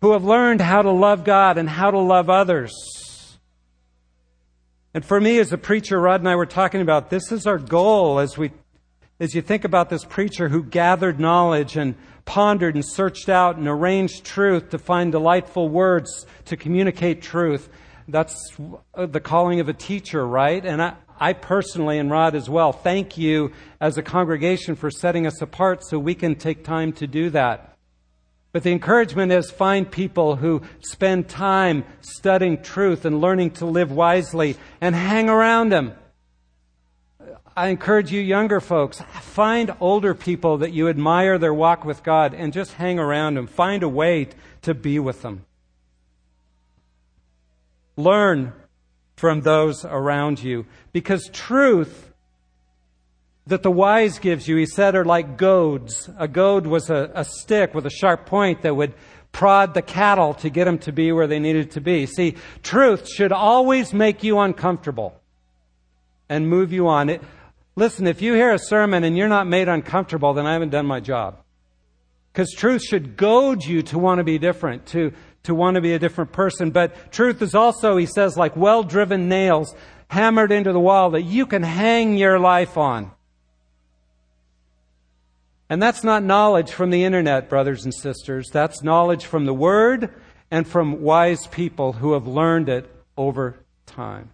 who 0.00 0.12
have 0.12 0.24
learned 0.24 0.60
how 0.60 0.82
to 0.82 0.90
love 0.90 1.24
God 1.24 1.58
and 1.58 1.68
how 1.68 1.90
to 1.90 1.98
love 1.98 2.28
others. 2.28 2.72
And 4.94 5.04
for 5.04 5.20
me, 5.20 5.38
as 5.38 5.52
a 5.52 5.58
preacher, 5.58 6.00
Rod 6.00 6.20
and 6.20 6.28
I 6.28 6.36
were 6.36 6.46
talking 6.46 6.80
about, 6.80 7.10
this 7.10 7.30
is 7.30 7.46
our 7.46 7.58
goal 7.58 8.18
as 8.18 8.38
we 8.38 8.50
as 9.18 9.34
you 9.34 9.42
think 9.42 9.64
about 9.64 9.88
this 9.88 10.04
preacher 10.04 10.48
who 10.48 10.62
gathered 10.62 11.18
knowledge 11.18 11.76
and 11.76 11.94
pondered 12.24 12.74
and 12.74 12.84
searched 12.84 13.28
out 13.28 13.56
and 13.56 13.66
arranged 13.66 14.24
truth 14.24 14.70
to 14.70 14.78
find 14.78 15.12
delightful 15.12 15.68
words 15.68 16.26
to 16.44 16.56
communicate 16.56 17.22
truth. 17.22 17.68
That's 18.08 18.56
the 18.94 19.20
calling 19.20 19.60
of 19.60 19.68
a 19.68 19.72
teacher, 19.72 20.26
right? 20.26 20.64
And 20.64 20.82
I, 20.82 20.94
I 21.18 21.32
personally, 21.32 21.98
and 21.98 22.10
Rod 22.10 22.34
as 22.34 22.48
well, 22.48 22.72
thank 22.72 23.16
you 23.16 23.52
as 23.80 23.96
a 23.96 24.02
congregation 24.02 24.76
for 24.76 24.90
setting 24.90 25.26
us 25.26 25.40
apart 25.40 25.84
so 25.84 25.98
we 25.98 26.14
can 26.14 26.34
take 26.34 26.62
time 26.62 26.92
to 26.94 27.06
do 27.06 27.30
that. 27.30 27.76
But 28.52 28.62
the 28.62 28.72
encouragement 28.72 29.32
is 29.32 29.50
find 29.50 29.90
people 29.90 30.36
who 30.36 30.62
spend 30.80 31.28
time 31.28 31.84
studying 32.00 32.62
truth 32.62 33.04
and 33.04 33.20
learning 33.20 33.52
to 33.52 33.66
live 33.66 33.92
wisely 33.92 34.56
and 34.80 34.94
hang 34.94 35.28
around 35.28 35.70
them. 35.70 35.94
I 37.58 37.68
encourage 37.68 38.12
you 38.12 38.20
younger 38.20 38.60
folks, 38.60 39.00
find 39.00 39.74
older 39.80 40.14
people 40.14 40.58
that 40.58 40.74
you 40.74 40.90
admire 40.90 41.38
their 41.38 41.54
walk 41.54 41.86
with 41.86 42.02
God 42.02 42.34
and 42.34 42.52
just 42.52 42.74
hang 42.74 42.98
around 42.98 43.34
them. 43.36 43.46
Find 43.46 43.82
a 43.82 43.88
way 43.88 44.28
to 44.62 44.74
be 44.74 44.98
with 44.98 45.22
them. 45.22 45.46
Learn 47.96 48.52
from 49.16 49.40
those 49.40 49.86
around 49.86 50.42
you 50.42 50.66
because 50.92 51.30
truth 51.32 52.12
that 53.46 53.62
the 53.62 53.70
wise 53.70 54.18
gives 54.18 54.46
you, 54.46 54.56
he 54.56 54.66
said, 54.66 54.94
are 54.94 55.04
like 55.04 55.38
goads. 55.38 56.10
A 56.18 56.28
goad 56.28 56.66
was 56.66 56.90
a, 56.90 57.10
a 57.14 57.24
stick 57.24 57.74
with 57.74 57.86
a 57.86 57.90
sharp 57.90 58.26
point 58.26 58.62
that 58.62 58.76
would 58.76 58.92
prod 59.32 59.72
the 59.72 59.80
cattle 59.80 60.34
to 60.34 60.50
get 60.50 60.66
them 60.66 60.78
to 60.80 60.92
be 60.92 61.10
where 61.10 61.26
they 61.26 61.38
needed 61.38 61.70
to 61.70 61.80
be. 61.80 62.04
See, 62.04 62.36
truth 62.62 63.08
should 63.08 63.32
always 63.32 63.94
make 63.94 64.22
you 64.22 64.40
uncomfortable 64.40 65.18
and 66.28 66.48
move 66.48 66.72
you 66.72 66.88
on. 66.88 67.08
It, 67.08 67.22
Listen, 67.76 68.06
if 68.06 68.22
you 68.22 68.32
hear 68.32 68.54
a 68.54 68.58
sermon 68.58 69.04
and 69.04 69.16
you're 69.16 69.28
not 69.28 69.46
made 69.46 69.68
uncomfortable, 69.68 70.32
then 70.32 70.46
I 70.46 70.54
haven't 70.54 70.70
done 70.70 70.86
my 70.86 70.98
job. 70.98 71.36
Because 72.32 72.50
truth 72.52 72.82
should 72.82 73.16
goad 73.16 73.64
you 73.64 73.82
to 73.82 73.98
want 73.98 74.18
to 74.18 74.24
be 74.24 74.38
different, 74.38 74.86
to, 74.86 75.12
to 75.42 75.54
want 75.54 75.74
to 75.74 75.82
be 75.82 75.92
a 75.92 75.98
different 75.98 76.32
person. 76.32 76.70
But 76.70 77.12
truth 77.12 77.42
is 77.42 77.54
also, 77.54 77.98
he 77.98 78.06
says, 78.06 78.36
like 78.36 78.56
well 78.56 78.82
driven 78.82 79.28
nails 79.28 79.74
hammered 80.08 80.52
into 80.52 80.72
the 80.72 80.80
wall 80.80 81.10
that 81.10 81.22
you 81.22 81.44
can 81.46 81.62
hang 81.62 82.16
your 82.16 82.38
life 82.38 82.78
on. 82.78 83.10
And 85.68 85.82
that's 85.82 86.04
not 86.04 86.22
knowledge 86.22 86.70
from 86.70 86.90
the 86.90 87.04
internet, 87.04 87.48
brothers 87.48 87.84
and 87.84 87.92
sisters. 87.92 88.48
That's 88.52 88.82
knowledge 88.82 89.26
from 89.26 89.46
the 89.46 89.54
Word 89.54 90.14
and 90.50 90.66
from 90.66 91.02
wise 91.02 91.46
people 91.48 91.92
who 91.94 92.12
have 92.12 92.26
learned 92.26 92.68
it 92.68 92.88
over 93.16 93.58
time. 93.84 94.30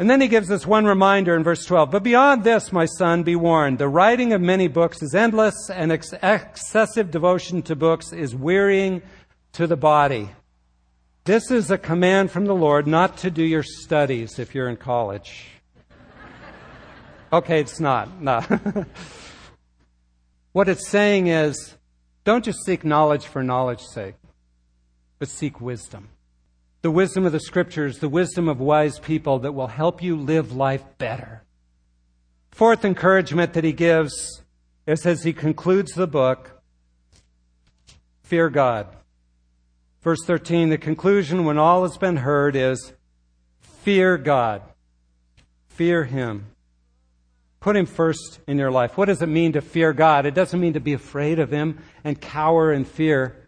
And 0.00 0.08
then 0.08 0.22
he 0.22 0.28
gives 0.28 0.50
us 0.50 0.66
one 0.66 0.86
reminder 0.86 1.36
in 1.36 1.44
verse 1.44 1.66
12. 1.66 1.90
But 1.90 2.02
beyond 2.02 2.42
this, 2.42 2.72
my 2.72 2.86
son, 2.86 3.22
be 3.22 3.36
warned. 3.36 3.78
The 3.78 3.86
writing 3.86 4.32
of 4.32 4.40
many 4.40 4.66
books 4.66 5.02
is 5.02 5.14
endless, 5.14 5.68
and 5.68 5.92
ex- 5.92 6.14
excessive 6.22 7.10
devotion 7.10 7.60
to 7.64 7.76
books 7.76 8.10
is 8.10 8.34
wearying 8.34 9.02
to 9.52 9.66
the 9.66 9.76
body. 9.76 10.30
This 11.24 11.50
is 11.50 11.70
a 11.70 11.76
command 11.76 12.30
from 12.30 12.46
the 12.46 12.54
Lord 12.54 12.86
not 12.86 13.18
to 13.18 13.30
do 13.30 13.44
your 13.44 13.62
studies 13.62 14.38
if 14.38 14.54
you're 14.54 14.70
in 14.70 14.78
college. 14.78 15.48
Okay, 17.30 17.60
it's 17.60 17.78
not. 17.78 18.22
No. 18.22 18.40
what 20.52 20.70
it's 20.70 20.88
saying 20.88 21.26
is 21.26 21.76
don't 22.24 22.42
just 22.42 22.64
seek 22.64 22.86
knowledge 22.86 23.26
for 23.26 23.42
knowledge's 23.42 23.92
sake, 23.92 24.14
but 25.18 25.28
seek 25.28 25.60
wisdom. 25.60 26.08
The 26.82 26.90
wisdom 26.90 27.26
of 27.26 27.32
the 27.32 27.40
scriptures, 27.40 27.98
the 27.98 28.08
wisdom 28.08 28.48
of 28.48 28.60
wise 28.60 28.98
people 28.98 29.40
that 29.40 29.52
will 29.52 29.66
help 29.66 30.02
you 30.02 30.16
live 30.16 30.52
life 30.52 30.84
better. 30.98 31.42
Fourth 32.50 32.84
encouragement 32.84 33.52
that 33.52 33.64
he 33.64 33.72
gives 33.72 34.42
is 34.86 35.04
as 35.06 35.22
he 35.22 35.32
concludes 35.32 35.92
the 35.92 36.06
book 36.06 36.62
fear 38.22 38.48
God. 38.48 38.86
Verse 40.02 40.24
13, 40.24 40.70
the 40.70 40.78
conclusion 40.78 41.44
when 41.44 41.58
all 41.58 41.82
has 41.82 41.98
been 41.98 42.16
heard 42.16 42.56
is 42.56 42.92
fear 43.60 44.16
God. 44.16 44.62
Fear 45.68 46.04
Him. 46.04 46.46
Put 47.58 47.76
Him 47.76 47.86
first 47.86 48.40
in 48.46 48.56
your 48.56 48.70
life. 48.70 48.96
What 48.96 49.06
does 49.06 49.20
it 49.20 49.26
mean 49.26 49.52
to 49.52 49.60
fear 49.60 49.92
God? 49.92 50.26
It 50.26 50.34
doesn't 50.34 50.60
mean 50.60 50.74
to 50.74 50.80
be 50.80 50.92
afraid 50.92 51.38
of 51.38 51.50
Him 51.50 51.78
and 52.04 52.20
cower 52.20 52.72
in 52.72 52.84
fear. 52.84 53.39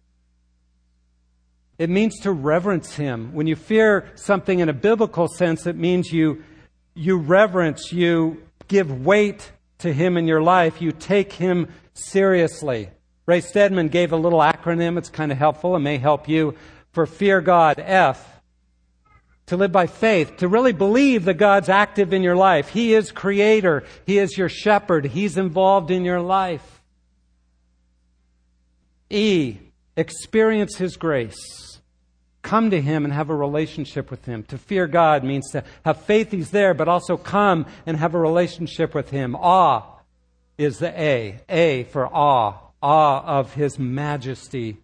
It 1.83 1.91
means 1.91 2.21
to 2.21 2.31
reverence 2.31 2.95
Him. 2.95 3.33
When 3.33 3.49
you 3.49 3.57
fear 3.57 4.09
something 4.15 4.61
in 4.61 4.69
a 4.69 4.73
biblical 4.73 5.27
sense, 5.27 5.67
it 5.67 5.75
means 5.75 6.13
you, 6.13 6.45
you 6.95 7.19
reverence, 7.19 7.91
you 7.91 8.41
give 8.69 9.05
weight 9.05 9.51
to 9.79 9.93
Him 9.93 10.17
in 10.17 10.29
your 10.29 10.41
life, 10.41 10.81
you 10.81 10.93
take 10.93 11.33
Him 11.33 11.67
seriously. 11.93 12.89
Ray 13.27 13.41
Stedman 13.41 13.89
gave 13.89 14.13
a 14.13 14.17
little 14.17 14.39
acronym. 14.39 14.97
It's 14.97 15.09
kind 15.09 15.33
of 15.33 15.39
helpful. 15.39 15.75
It 15.75 15.81
may 15.81 15.99
help 15.99 16.29
you 16.29 16.55
for 16.93 17.05
fear 17.05 17.41
God. 17.41 17.81
F. 17.81 18.41
To 19.47 19.57
live 19.57 19.73
by 19.73 19.89
faith, 19.89 20.37
to 20.37 20.47
really 20.47 20.73
believe 20.73 21.25
that 21.25 21.35
God's 21.35 21.69
active 21.69 22.13
in 22.13 22.23
your 22.23 22.37
life. 22.37 22.69
He 22.69 22.95
is 22.95 23.11
creator. 23.11 23.83
He 24.07 24.19
is 24.19 24.39
your 24.39 24.49
shepherd. 24.49 25.07
He's 25.07 25.37
involved 25.37 25.91
in 25.91 26.05
your 26.05 26.21
life. 26.21 26.81
E. 29.11 29.59
Experience 29.97 30.77
His 30.77 30.97
grace. 30.97 31.72
Come 32.43 32.71
to 32.71 32.81
Him 32.81 33.05
and 33.05 33.15
have 33.15 33.31
a 33.31 33.37
relationship 33.37 34.11
with 34.11 34.25
Him. 34.25 34.43
To 34.45 34.59
fear 34.59 34.87
God 34.87 35.25
means 35.25 35.51
to 35.53 35.65
have 35.85 36.03
faith 36.03 36.31
He's 36.31 36.51
there, 36.51 36.75
but 36.75 36.89
also 36.89 37.17
come 37.17 37.67
and 37.87 37.97
have 37.97 38.15
a 38.15 38.21
relationship 38.21 38.95
with 38.95 39.11
Him. 39.11 39.37
Awe 39.37 39.83
is 40.59 40.79
the 40.79 41.01
A. 41.01 41.41
A 41.49 41.85
for 41.85 42.07
awe 42.07 42.59
awe 42.83 43.23
of 43.25 43.55
His 43.55 43.79
majesty, 43.79 44.79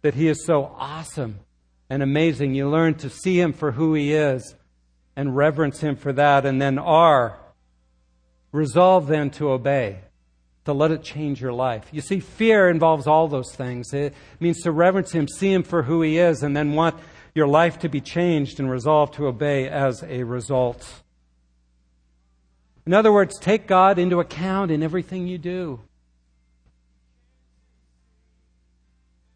that 0.00 0.14
He 0.14 0.28
is 0.28 0.44
so 0.44 0.74
awesome 0.78 1.40
and 1.90 2.02
amazing. 2.02 2.54
You 2.54 2.68
learn 2.68 2.94
to 2.96 3.10
see 3.10 3.38
Him 3.38 3.52
for 3.52 3.72
who 3.72 3.94
He 3.94 4.14
is 4.14 4.54
and 5.14 5.36
reverence 5.36 5.80
Him 5.80 5.96
for 5.96 6.12
that. 6.14 6.46
And 6.46 6.60
then 6.60 6.78
R, 6.78 7.38
resolve 8.50 9.06
then 9.06 9.30
to 9.32 9.50
obey, 9.50 10.00
to 10.64 10.72
let 10.72 10.90
it 10.90 11.02
change 11.02 11.40
your 11.40 11.52
life. 11.52 11.88
You 11.92 12.00
see, 12.00 12.20
fear 12.20 12.68
involves 12.68 13.06
all 13.06 13.28
those 13.28 13.54
things. 13.54 13.92
It 13.92 14.14
means 14.38 14.60
to 14.62 14.70
reverence 14.70 15.12
Him, 15.12 15.26
see 15.26 15.52
Him 15.52 15.62
for 15.62 15.82
who 15.82 16.02
He 16.02 16.18
is, 16.18 16.42
and 16.42 16.56
then 16.56 16.74
want 16.74 16.96
your 17.34 17.46
life 17.48 17.78
to 17.80 17.88
be 17.88 18.00
changed 18.00 18.60
and 18.60 18.70
resolve 18.70 19.10
to 19.12 19.26
obey 19.26 19.68
as 19.68 20.02
a 20.04 20.22
result. 20.22 21.02
In 22.86 22.94
other 22.94 23.12
words, 23.12 23.38
take 23.38 23.66
God 23.66 23.98
into 23.98 24.20
account 24.20 24.70
in 24.70 24.82
everything 24.82 25.26
you 25.26 25.38
do. 25.38 25.80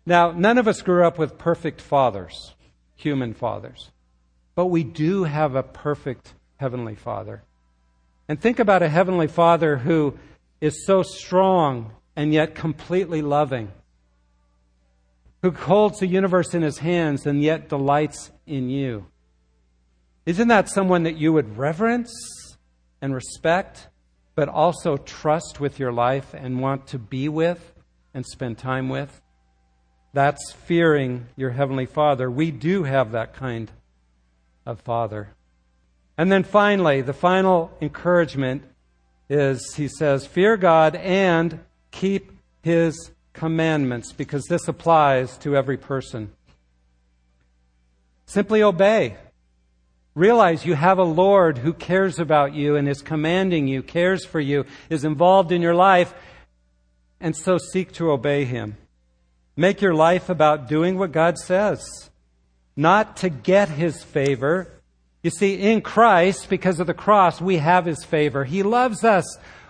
Now, 0.04 0.30
none 0.30 0.58
of 0.58 0.68
us 0.68 0.82
grew 0.82 1.04
up 1.04 1.18
with 1.18 1.38
perfect 1.38 1.80
fathers, 1.80 2.54
human 2.94 3.34
fathers, 3.34 3.90
but 4.54 4.66
we 4.66 4.84
do 4.84 5.24
have 5.24 5.56
a 5.56 5.64
perfect 5.64 6.34
Heavenly 6.58 6.94
Father. 6.94 7.42
And 8.28 8.40
think 8.40 8.58
about 8.58 8.82
a 8.82 8.88
Heavenly 8.88 9.26
Father 9.26 9.76
who 9.78 10.16
is 10.60 10.86
so 10.86 11.02
strong 11.02 11.92
and 12.14 12.32
yet 12.32 12.54
completely 12.54 13.22
loving, 13.22 13.70
who 15.42 15.50
holds 15.50 16.00
the 16.00 16.06
universe 16.06 16.54
in 16.54 16.62
his 16.62 16.78
hands 16.78 17.26
and 17.26 17.42
yet 17.42 17.68
delights 17.68 18.30
in 18.46 18.70
you. 18.70 19.06
Isn't 20.24 20.48
that 20.48 20.68
someone 20.68 21.04
that 21.04 21.16
you 21.16 21.32
would 21.32 21.56
reverence 21.56 22.12
and 23.00 23.14
respect, 23.14 23.88
but 24.34 24.48
also 24.48 24.96
trust 24.96 25.60
with 25.60 25.78
your 25.78 25.92
life 25.92 26.34
and 26.34 26.60
want 26.60 26.88
to 26.88 26.98
be 26.98 27.28
with 27.28 27.74
and 28.14 28.26
spend 28.26 28.58
time 28.58 28.88
with? 28.88 29.20
That's 30.14 30.52
fearing 30.52 31.26
your 31.36 31.50
Heavenly 31.50 31.86
Father. 31.86 32.30
We 32.30 32.50
do 32.50 32.84
have 32.84 33.12
that 33.12 33.34
kind 33.34 33.70
of 34.64 34.80
Father. 34.80 35.28
And 36.18 36.32
then 36.32 36.42
finally, 36.42 37.02
the 37.02 37.12
final 37.12 37.70
encouragement 37.80 38.64
is 39.28 39.74
he 39.74 39.88
says, 39.88 40.26
Fear 40.26 40.56
God 40.56 40.96
and 40.96 41.60
keep 41.90 42.32
His 42.62 43.10
commandments, 43.32 44.12
because 44.12 44.44
this 44.44 44.68
applies 44.68 45.36
to 45.38 45.56
every 45.56 45.76
person. 45.76 46.32
Simply 48.26 48.62
obey. 48.62 49.16
Realize 50.14 50.64
you 50.64 50.74
have 50.74 50.98
a 50.98 51.04
Lord 51.04 51.58
who 51.58 51.74
cares 51.74 52.18
about 52.18 52.54
you 52.54 52.76
and 52.76 52.88
is 52.88 53.02
commanding 53.02 53.68
you, 53.68 53.82
cares 53.82 54.24
for 54.24 54.40
you, 54.40 54.64
is 54.88 55.04
involved 55.04 55.52
in 55.52 55.60
your 55.60 55.74
life, 55.74 56.14
and 57.20 57.36
so 57.36 57.58
seek 57.58 57.92
to 57.92 58.10
obey 58.10 58.44
Him. 58.44 58.78
Make 59.56 59.80
your 59.80 59.94
life 59.94 60.28
about 60.28 60.68
doing 60.68 60.98
what 60.98 61.12
God 61.12 61.38
says, 61.38 62.10
not 62.74 63.16
to 63.18 63.28
get 63.28 63.68
His 63.68 64.02
favor. 64.02 64.75
You 65.26 65.30
see, 65.30 65.54
in 65.54 65.80
Christ, 65.80 66.48
because 66.48 66.78
of 66.78 66.86
the 66.86 66.94
cross, 66.94 67.40
we 67.40 67.56
have 67.56 67.84
His 67.84 68.04
favor. 68.04 68.44
He 68.44 68.62
loves 68.62 69.02
us. 69.02 69.24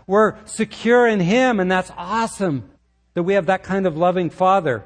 We're 0.06 0.36
secure 0.44 1.06
in 1.06 1.18
Him, 1.18 1.60
and 1.60 1.72
that's 1.72 1.90
awesome 1.96 2.68
that 3.14 3.22
we 3.22 3.32
have 3.32 3.46
that 3.46 3.62
kind 3.62 3.86
of 3.86 3.96
loving 3.96 4.28
Father. 4.28 4.84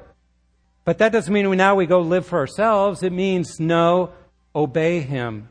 But 0.85 0.99
that 0.99 1.11
doesn't 1.11 1.33
mean 1.33 1.49
we 1.49 1.57
now 1.57 1.75
we 1.75 1.87
go 1.87 1.99
live 1.99 2.25
for 2.25 2.39
ourselves. 2.39 3.03
It 3.03 3.11
means 3.11 3.59
no, 3.59 4.13
obey 4.55 5.01
Him. 5.01 5.49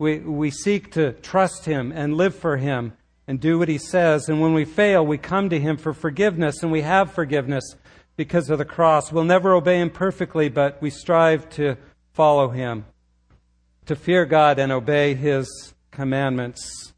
We, 0.00 0.18
we 0.18 0.50
seek 0.50 0.90
to 0.94 1.12
trust 1.12 1.64
Him 1.64 1.92
and 1.92 2.16
live 2.16 2.34
for 2.34 2.56
Him 2.56 2.94
and 3.28 3.38
do 3.38 3.60
what 3.60 3.68
He 3.68 3.78
says. 3.78 4.28
And 4.28 4.40
when 4.40 4.52
we 4.52 4.64
fail, 4.64 5.06
we 5.06 5.16
come 5.16 5.48
to 5.50 5.60
Him 5.60 5.76
for 5.76 5.94
forgiveness, 5.94 6.64
and 6.64 6.72
we 6.72 6.80
have 6.80 7.12
forgiveness 7.12 7.76
because 8.16 8.50
of 8.50 8.58
the 8.58 8.64
cross. 8.64 9.12
We'll 9.12 9.22
never 9.22 9.54
obey 9.54 9.80
Him 9.80 9.90
perfectly, 9.90 10.48
but 10.48 10.82
we 10.82 10.90
strive 10.90 11.48
to 11.50 11.76
follow 12.14 12.48
Him, 12.48 12.84
to 13.86 13.96
fear 13.96 14.26
God 14.26 14.58
and 14.58 14.70
obey 14.70 15.14
His 15.14 15.74
commandments. 15.90 16.92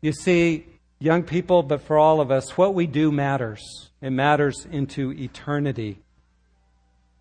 You 0.00 0.12
see, 0.12 0.66
young 0.98 1.22
people, 1.22 1.62
but 1.62 1.82
for 1.82 1.98
all 1.98 2.20
of 2.20 2.30
us, 2.30 2.56
what 2.56 2.74
we 2.74 2.86
do 2.86 3.12
matters. 3.12 3.90
It 4.00 4.10
matters 4.10 4.66
into 4.70 5.12
eternity. 5.12 5.98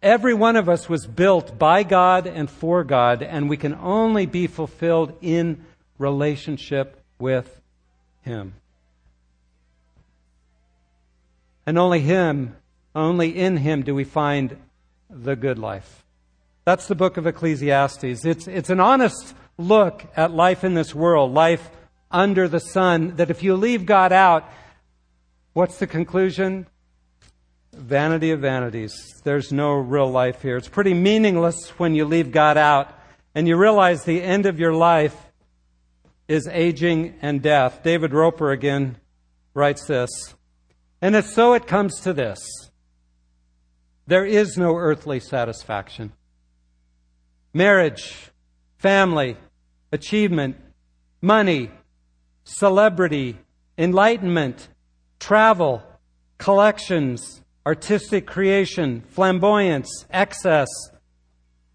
Every 0.01 0.33
one 0.33 0.55
of 0.55 0.69
us 0.69 0.87
was 0.87 1.07
built 1.07 1.57
by 1.57 1.83
God 1.83 2.27
and 2.27 2.49
for 2.49 2.83
God, 2.83 3.23
and 3.23 3.49
we 3.49 3.57
can 3.57 3.73
only 3.73 4.25
be 4.25 4.47
fulfilled 4.47 5.17
in 5.21 5.65
relationship 5.97 7.01
with 7.19 7.61
Him. 8.21 8.53
And 11.65 11.77
only 11.77 11.99
Him 11.99 12.55
only 12.97 13.37
in 13.37 13.57
Him 13.57 13.83
do 13.83 13.93
we 13.93 14.03
find 14.03 14.57
the 15.09 15.35
good 15.35 15.59
life. 15.59 16.03
That's 16.67 16.89
the 16.89 16.95
book 16.95 17.15
of 17.15 17.25
Ecclesiastes. 17.25 18.25
It's, 18.25 18.45
it's 18.45 18.69
an 18.69 18.81
honest 18.81 19.33
look 19.57 20.03
at 20.17 20.33
life 20.33 20.65
in 20.65 20.73
this 20.73 20.93
world, 20.93 21.33
life 21.33 21.71
under 22.11 22.49
the 22.49 22.59
sun, 22.59 23.15
that 23.15 23.29
if 23.29 23.41
you 23.41 23.55
leave 23.55 23.85
God 23.85 24.11
out, 24.11 24.43
what's 25.53 25.79
the 25.79 25.87
conclusion? 25.87 26.67
Vanity 27.71 28.31
of 28.31 28.41
vanities. 28.41 28.93
There's 29.23 29.53
no 29.53 29.75
real 29.75 30.11
life 30.11 30.41
here. 30.41 30.57
It's 30.57 30.67
pretty 30.67 30.93
meaningless 30.93 31.69
when 31.77 31.95
you 31.95 32.03
leave 32.03 32.33
God 32.33 32.57
out 32.57 32.93
and 33.33 33.47
you 33.47 33.55
realize 33.55 34.03
the 34.03 34.21
end 34.21 34.45
of 34.45 34.59
your 34.59 34.73
life 34.73 35.15
is 36.27 36.49
aging 36.49 37.17
and 37.21 37.41
death. 37.41 37.81
David 37.81 38.11
Roper 38.11 38.51
again 38.51 38.97
writes 39.53 39.85
this. 39.85 40.09
And 41.01 41.15
if 41.15 41.27
so, 41.27 41.53
it 41.53 41.65
comes 41.65 42.01
to 42.01 42.11
this 42.11 42.45
there 44.05 44.25
is 44.25 44.57
no 44.57 44.75
earthly 44.75 45.21
satisfaction. 45.21 46.11
Marriage, 47.57 48.29
family, 48.77 49.35
achievement, 49.91 50.57
money, 51.23 51.71
celebrity, 52.43 53.35
enlightenment, 53.79 54.69
travel, 55.19 55.81
collections, 56.37 57.41
artistic 57.65 58.27
creation, 58.27 59.01
flamboyance, 59.09 60.05
excess. 60.11 60.67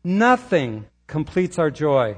Nothing 0.04 0.86
completes 1.08 1.58
our 1.58 1.72
joy. 1.72 2.16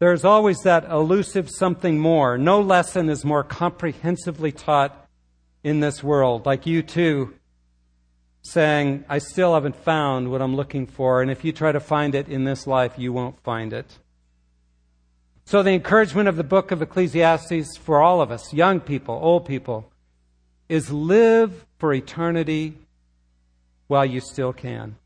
There's 0.00 0.24
always 0.24 0.58
that 0.62 0.84
elusive 0.90 1.48
something 1.48 1.96
more. 2.00 2.36
No 2.38 2.60
lesson 2.60 3.08
is 3.08 3.24
more 3.24 3.44
comprehensively 3.44 4.50
taught 4.50 5.08
in 5.62 5.78
this 5.78 6.02
world. 6.02 6.44
Like 6.44 6.64
U2 6.64 7.34
saying, 8.42 9.04
I 9.08 9.18
still 9.18 9.54
haven't 9.54 9.76
found 9.76 10.30
what 10.30 10.40
I'm 10.40 10.56
looking 10.56 10.86
for, 10.86 11.22
and 11.22 11.30
if 11.30 11.44
you 11.44 11.52
try 11.52 11.72
to 11.72 11.80
find 11.80 12.14
it 12.14 12.28
in 12.28 12.44
this 12.44 12.66
life, 12.66 12.94
you 12.96 13.12
won't 13.12 13.38
find 13.40 13.72
it. 13.72 13.98
So, 15.44 15.62
the 15.62 15.70
encouragement 15.70 16.28
of 16.28 16.36
the 16.36 16.44
book 16.44 16.70
of 16.70 16.82
Ecclesiastes 16.82 17.76
for 17.78 18.02
all 18.02 18.20
of 18.20 18.30
us, 18.30 18.52
young 18.52 18.80
people, 18.80 19.18
old 19.20 19.46
people, 19.46 19.90
is 20.68 20.90
live 20.90 21.64
for 21.78 21.94
eternity 21.94 22.74
while 23.86 24.04
you 24.04 24.20
still 24.20 24.52
can. 24.52 24.96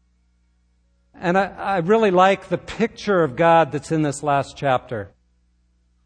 And 1.14 1.38
I, 1.38 1.46
I, 1.46 1.78
really 1.78 2.10
like 2.10 2.48
the 2.48 2.58
picture 2.58 3.22
of 3.22 3.36
God 3.36 3.70
that's 3.70 3.92
in 3.92 4.02
this 4.02 4.22
last 4.22 4.56
chapter. 4.56 5.10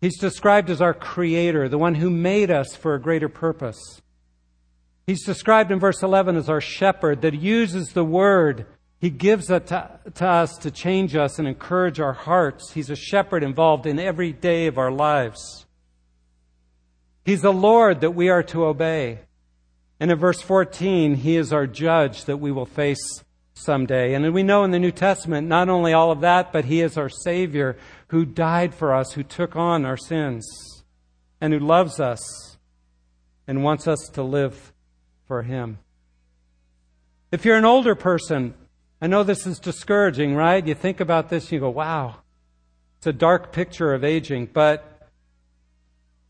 He's 0.00 0.18
described 0.18 0.68
as 0.68 0.82
our 0.82 0.92
creator, 0.92 1.68
the 1.68 1.78
one 1.78 1.94
who 1.94 2.10
made 2.10 2.50
us 2.50 2.74
for 2.76 2.94
a 2.94 3.00
greater 3.00 3.30
purpose. 3.30 4.02
He's 5.06 5.24
described 5.24 5.70
in 5.70 5.78
verse 5.78 6.02
11 6.02 6.36
as 6.36 6.48
our 6.48 6.60
shepherd 6.60 7.22
that 7.22 7.34
uses 7.34 7.92
the 7.92 8.04
word 8.04 8.66
he 8.98 9.10
gives 9.10 9.50
it 9.50 9.66
to, 9.68 10.00
to, 10.14 10.26
us 10.26 10.56
to 10.58 10.70
change 10.70 11.14
us 11.14 11.38
and 11.38 11.46
encourage 11.46 12.00
our 12.00 12.14
hearts. 12.14 12.72
He's 12.72 12.90
a 12.90 12.96
shepherd 12.96 13.42
involved 13.42 13.86
in 13.86 13.98
every 13.98 14.32
day 14.32 14.66
of 14.66 14.78
our 14.78 14.90
lives. 14.90 15.66
He's 17.24 17.44
a 17.44 17.50
Lord 17.50 18.00
that 18.00 18.12
we 18.12 18.28
are 18.30 18.42
to 18.44 18.64
obey. 18.64 19.20
And 20.00 20.10
in 20.10 20.18
verse 20.18 20.40
14, 20.40 21.16
He 21.16 21.36
is 21.36 21.52
our 21.52 21.66
judge 21.66 22.24
that 22.24 22.38
we 22.38 22.52
will 22.52 22.66
face 22.66 23.22
someday. 23.54 24.14
And 24.14 24.32
we 24.32 24.42
know 24.42 24.64
in 24.64 24.70
the 24.70 24.78
New 24.78 24.92
Testament 24.92 25.46
not 25.46 25.68
only 25.68 25.92
all 25.92 26.10
of 26.10 26.20
that, 26.22 26.52
but 26.52 26.64
He 26.64 26.80
is 26.80 26.96
our 26.96 27.08
Savior 27.08 27.76
who 28.08 28.24
died 28.24 28.74
for 28.74 28.94
us, 28.94 29.12
who 29.12 29.22
took 29.22 29.56
on 29.56 29.84
our 29.84 29.96
sins, 29.96 30.46
and 31.40 31.52
who 31.52 31.58
loves 31.58 32.00
us 32.00 32.56
and 33.46 33.62
wants 33.62 33.86
us 33.86 34.08
to 34.14 34.22
live 34.22 34.72
for 35.26 35.42
Him. 35.42 35.78
If 37.32 37.44
you're 37.44 37.56
an 37.56 37.64
older 37.64 37.94
person, 37.94 38.54
I 39.00 39.08
know 39.08 39.22
this 39.22 39.46
is 39.46 39.58
discouraging, 39.58 40.34
right? 40.34 40.66
You 40.66 40.74
think 40.74 41.00
about 41.00 41.28
this 41.28 41.44
and 41.44 41.52
you 41.52 41.60
go, 41.60 41.70
wow, 41.70 42.16
it's 42.98 43.06
a 43.06 43.12
dark 43.12 43.52
picture 43.52 43.92
of 43.92 44.04
aging, 44.04 44.50
but 44.52 45.10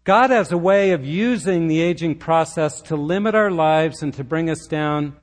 God 0.05 0.30
has 0.30 0.53
a 0.53 0.59
way 0.59 0.92
of 0.92 1.05
using 1.05 1.68
the 1.68 1.80
aging 1.80 2.16
process 2.16 2.80
to 2.82 2.97
limit 2.97 3.34
our 3.34 3.51
lives 3.51 4.03
and 4.03 4.14
to 4.14 4.24
bring 4.24 4.49
us 4.49 4.66
down 4.66 5.16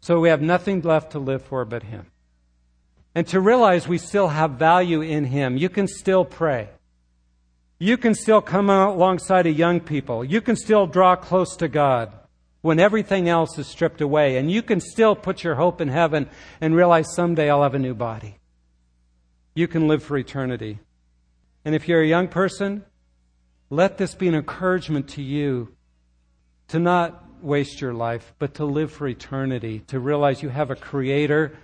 so 0.00 0.20
we 0.20 0.28
have 0.28 0.42
nothing 0.42 0.82
left 0.82 1.12
to 1.12 1.18
live 1.18 1.42
for 1.42 1.64
but 1.64 1.84
Him. 1.84 2.06
And 3.14 3.26
to 3.28 3.40
realize 3.40 3.86
we 3.86 3.98
still 3.98 4.28
have 4.28 4.52
value 4.52 5.00
in 5.00 5.24
Him. 5.24 5.56
You 5.56 5.68
can 5.68 5.86
still 5.86 6.24
pray. 6.24 6.68
You 7.78 7.96
can 7.96 8.14
still 8.14 8.40
come 8.40 8.68
alongside 8.68 9.46
of 9.46 9.56
young 9.56 9.80
people. 9.80 10.24
You 10.24 10.40
can 10.40 10.56
still 10.56 10.86
draw 10.86 11.16
close 11.16 11.56
to 11.56 11.68
God 11.68 12.12
when 12.64 12.80
everything 12.80 13.28
else 13.28 13.58
is 13.58 13.66
stripped 13.66 14.00
away. 14.00 14.38
And 14.38 14.50
you 14.50 14.62
can 14.62 14.80
still 14.80 15.14
put 15.14 15.44
your 15.44 15.54
hope 15.54 15.82
in 15.82 15.88
heaven 15.88 16.30
and 16.62 16.74
realize 16.74 17.14
someday 17.14 17.50
I'll 17.50 17.62
have 17.62 17.74
a 17.74 17.78
new 17.78 17.92
body. 17.92 18.38
You 19.54 19.68
can 19.68 19.86
live 19.86 20.02
for 20.02 20.16
eternity. 20.16 20.78
And 21.66 21.74
if 21.74 21.88
you're 21.88 22.00
a 22.00 22.08
young 22.08 22.26
person, 22.26 22.82
let 23.68 23.98
this 23.98 24.14
be 24.14 24.28
an 24.28 24.34
encouragement 24.34 25.08
to 25.10 25.22
you 25.22 25.74
to 26.68 26.78
not 26.78 27.22
waste 27.42 27.82
your 27.82 27.92
life, 27.92 28.32
but 28.38 28.54
to 28.54 28.64
live 28.64 28.90
for 28.90 29.06
eternity, 29.06 29.80
to 29.88 30.00
realize 30.00 30.42
you 30.42 30.48
have 30.48 30.70
a 30.70 30.74
creator, 30.74 31.58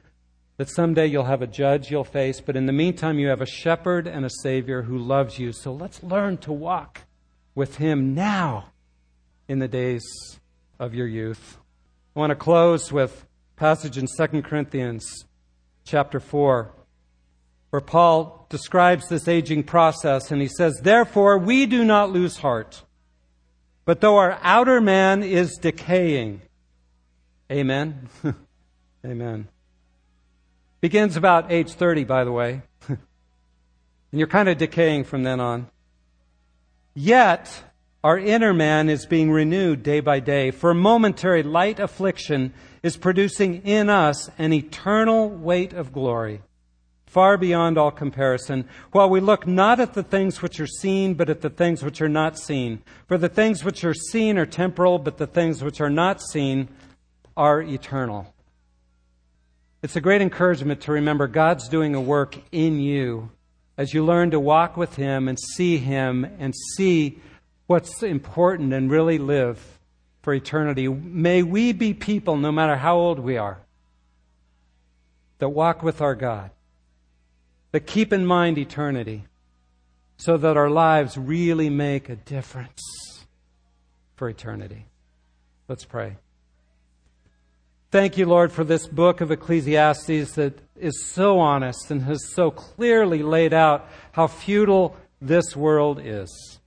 that 0.59 0.69
someday 0.69 1.07
you'll 1.07 1.25
have 1.25 1.41
a 1.41 1.47
judge 1.47 1.91
you'll 1.91 2.05
face, 2.05 2.43
but 2.43 2.57
in 2.57 2.67
the 2.67 2.75
meantime, 2.75 3.19
you 3.19 3.29
have 3.29 3.41
a 3.41 3.47
shepherd 3.47 4.07
and 4.07 4.27
a 4.27 4.31
savior 4.43 4.83
who 4.83 4.99
loves 4.99 5.39
you. 5.39 5.51
So 5.53 5.73
let's 5.73 6.03
learn 6.03 6.37
to 6.39 6.53
walk 6.53 7.05
with 7.55 7.77
him 7.77 8.15
now 8.15 8.67
in 9.49 9.61
the 9.61 9.69
days 9.69 10.03
of 10.81 10.95
your 10.95 11.07
youth. 11.07 11.59
I 12.17 12.19
want 12.19 12.31
to 12.31 12.35
close 12.35 12.91
with 12.91 13.27
passage 13.55 13.99
in 13.99 14.07
2 14.07 14.43
Corinthians 14.43 15.27
chapter 15.85 16.19
4 16.19 16.73
where 17.69 17.83
Paul 17.83 18.47
describes 18.49 19.07
this 19.09 19.29
aging 19.29 19.63
process 19.65 20.33
and 20.33 20.41
he 20.41 20.49
says, 20.49 20.81
Therefore, 20.83 21.39
we 21.39 21.67
do 21.67 21.85
not 21.85 22.11
lose 22.11 22.39
heart. 22.39 22.83
But 23.85 24.01
though 24.01 24.17
our 24.17 24.39
outer 24.43 24.81
man 24.81 25.23
is 25.23 25.57
decaying, 25.57 26.41
Amen. 27.53 28.09
Amen. 29.05 29.49
Begins 30.81 31.17
about 31.17 31.53
age 31.53 31.73
30, 31.73 32.05
by 32.05 32.25
the 32.25 32.33
way. 32.33 32.63
and 32.89 32.99
you're 34.13 34.29
kind 34.29 34.49
of 34.49 34.57
decaying 34.57 35.05
from 35.05 35.25
then 35.25 35.41
on. 35.41 35.69
Yet, 36.95 37.65
our 38.03 38.19
inner 38.19 38.55
man 38.55 38.89
is 38.89 39.05
being 39.05 39.31
renewed 39.31 39.83
day 39.83 40.01
by 40.01 40.21
day, 40.21 40.51
for 40.51 40.73
momentary 40.73 41.43
light 41.43 41.79
affliction 41.79 42.53
is 42.83 42.97
producing 42.97 43.63
in 43.67 43.91
us 43.91 44.31
an 44.39 44.55
eternal 44.55 45.29
weight 45.29 45.75
of 45.75 45.93
glory, 45.93 46.41
far 47.07 47.37
beyond 47.37 47.77
all 47.77 47.91
comparison, 47.91 48.67
while 48.93 49.11
we 49.11 49.21
look 49.21 49.47
not 49.47 49.81
at 49.81 49.93
the 49.93 50.03
things 50.03 50.41
which 50.41 50.59
are 50.61 50.67
seen, 50.67 51.13
but 51.13 51.29
at 51.29 51.43
the 51.43 51.51
things 51.51 51.83
which 51.83 52.01
are 52.01 52.09
not 52.09 52.39
seen. 52.39 52.83
For 53.07 53.19
the 53.19 53.29
things 53.29 53.65
which 53.65 53.85
are 53.85 53.95
seen 53.95 54.39
are 54.39 54.47
temporal, 54.47 54.99
but 54.99 55.19
the 55.19 55.27
things 55.27 55.63
which 55.63 55.81
are 55.83 55.91
not 55.91 56.23
seen 56.23 56.69
are 57.37 57.61
eternal. 57.61 58.33
It's 59.83 59.97
a 59.97 60.01
great 60.01 60.23
encouragement 60.23 60.81
to 60.83 60.93
remember 60.93 61.27
God's 61.27 61.69
doing 61.69 61.95
a 61.95 62.01
work 62.01 62.39
in 62.51 62.81
you 62.81 63.31
as 63.77 63.93
you 63.93 64.05
learn 64.05 64.31
to 64.31 64.41
walk 64.41 64.77
with 64.77 64.97
Him 64.97 65.29
and 65.29 65.39
see 65.39 65.77
Him 65.77 66.25
and 66.39 66.55
see 66.77 67.19
what's 67.71 68.03
important 68.03 68.73
and 68.73 68.91
really 68.91 69.17
live 69.17 69.79
for 70.23 70.35
eternity. 70.35 70.89
May 70.89 71.45
we 71.45 71.73
be 71.73 71.95
people, 71.95 72.37
no 72.37 72.51
matter 72.51 72.75
how 72.75 72.97
old 72.97 73.21
we 73.21 73.37
are, 73.37 73.61
that 75.39 75.51
walk 75.51 75.81
with 75.81 76.01
our 76.01 76.17
God, 76.17 76.51
that 77.71 77.87
keep 77.87 78.13
in 78.13 78.27
mind 78.27 78.59
eternity, 78.59 79.23
so 80.17 80.37
that 80.37 80.57
our 80.57 80.69
lives 80.69 81.17
really 81.17 81.71
make 81.71 82.09
a 82.09 82.17
difference 82.17 82.83
for 84.17 84.29
eternity. 84.29 84.87
Let's 85.69 85.85
pray. 85.85 86.17
Thank 87.93 88.19
you, 88.19 88.27
Lord, 88.27 88.51
for 88.51 88.65
this 88.65 88.89
book 88.89 89.21
of 89.21 89.31
Ecclesiastes 89.31 90.33
that 90.33 90.59
is 90.75 91.07
so 91.07 91.39
honest 91.39 91.89
and 91.93 92.03
has 92.03 92.33
so 92.35 92.51
clearly 92.51 93.23
laid 93.23 93.55
out 93.55 93.89
how 94.11 94.27
futile 94.27 94.97
this 95.21 95.55
world 95.55 96.01
is. 96.03 96.60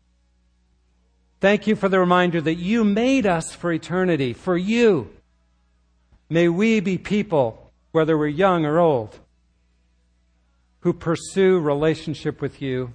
Thank 1.44 1.68
you 1.68 1.76
for 1.76 1.90
the 1.90 2.00
reminder 2.00 2.40
that 2.40 2.56
you 2.56 2.86
made 2.86 3.26
us 3.26 3.54
for 3.54 3.70
eternity, 3.70 4.32
for 4.32 4.56
you. 4.56 5.10
May 6.30 6.48
we 6.48 6.80
be 6.80 6.98
people, 6.98 7.70
whether 7.92 8.18
we're 8.18 8.28
young 8.28 8.66
or 8.66 8.80
old, 8.80 9.20
who 10.80 10.94
pursue 10.94 11.60
relationship 11.60 12.40
with 12.40 12.62
you 12.62 12.94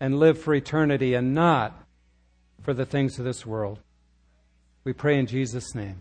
and 0.00 0.18
live 0.18 0.38
for 0.38 0.54
eternity 0.54 1.12
and 1.12 1.34
not 1.34 1.78
for 2.62 2.72
the 2.72 2.86
things 2.86 3.18
of 3.18 3.26
this 3.26 3.44
world. 3.44 3.78
We 4.84 4.94
pray 4.94 5.18
in 5.18 5.26
Jesus' 5.26 5.74
name. 5.74 6.00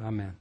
Amen. 0.00 0.36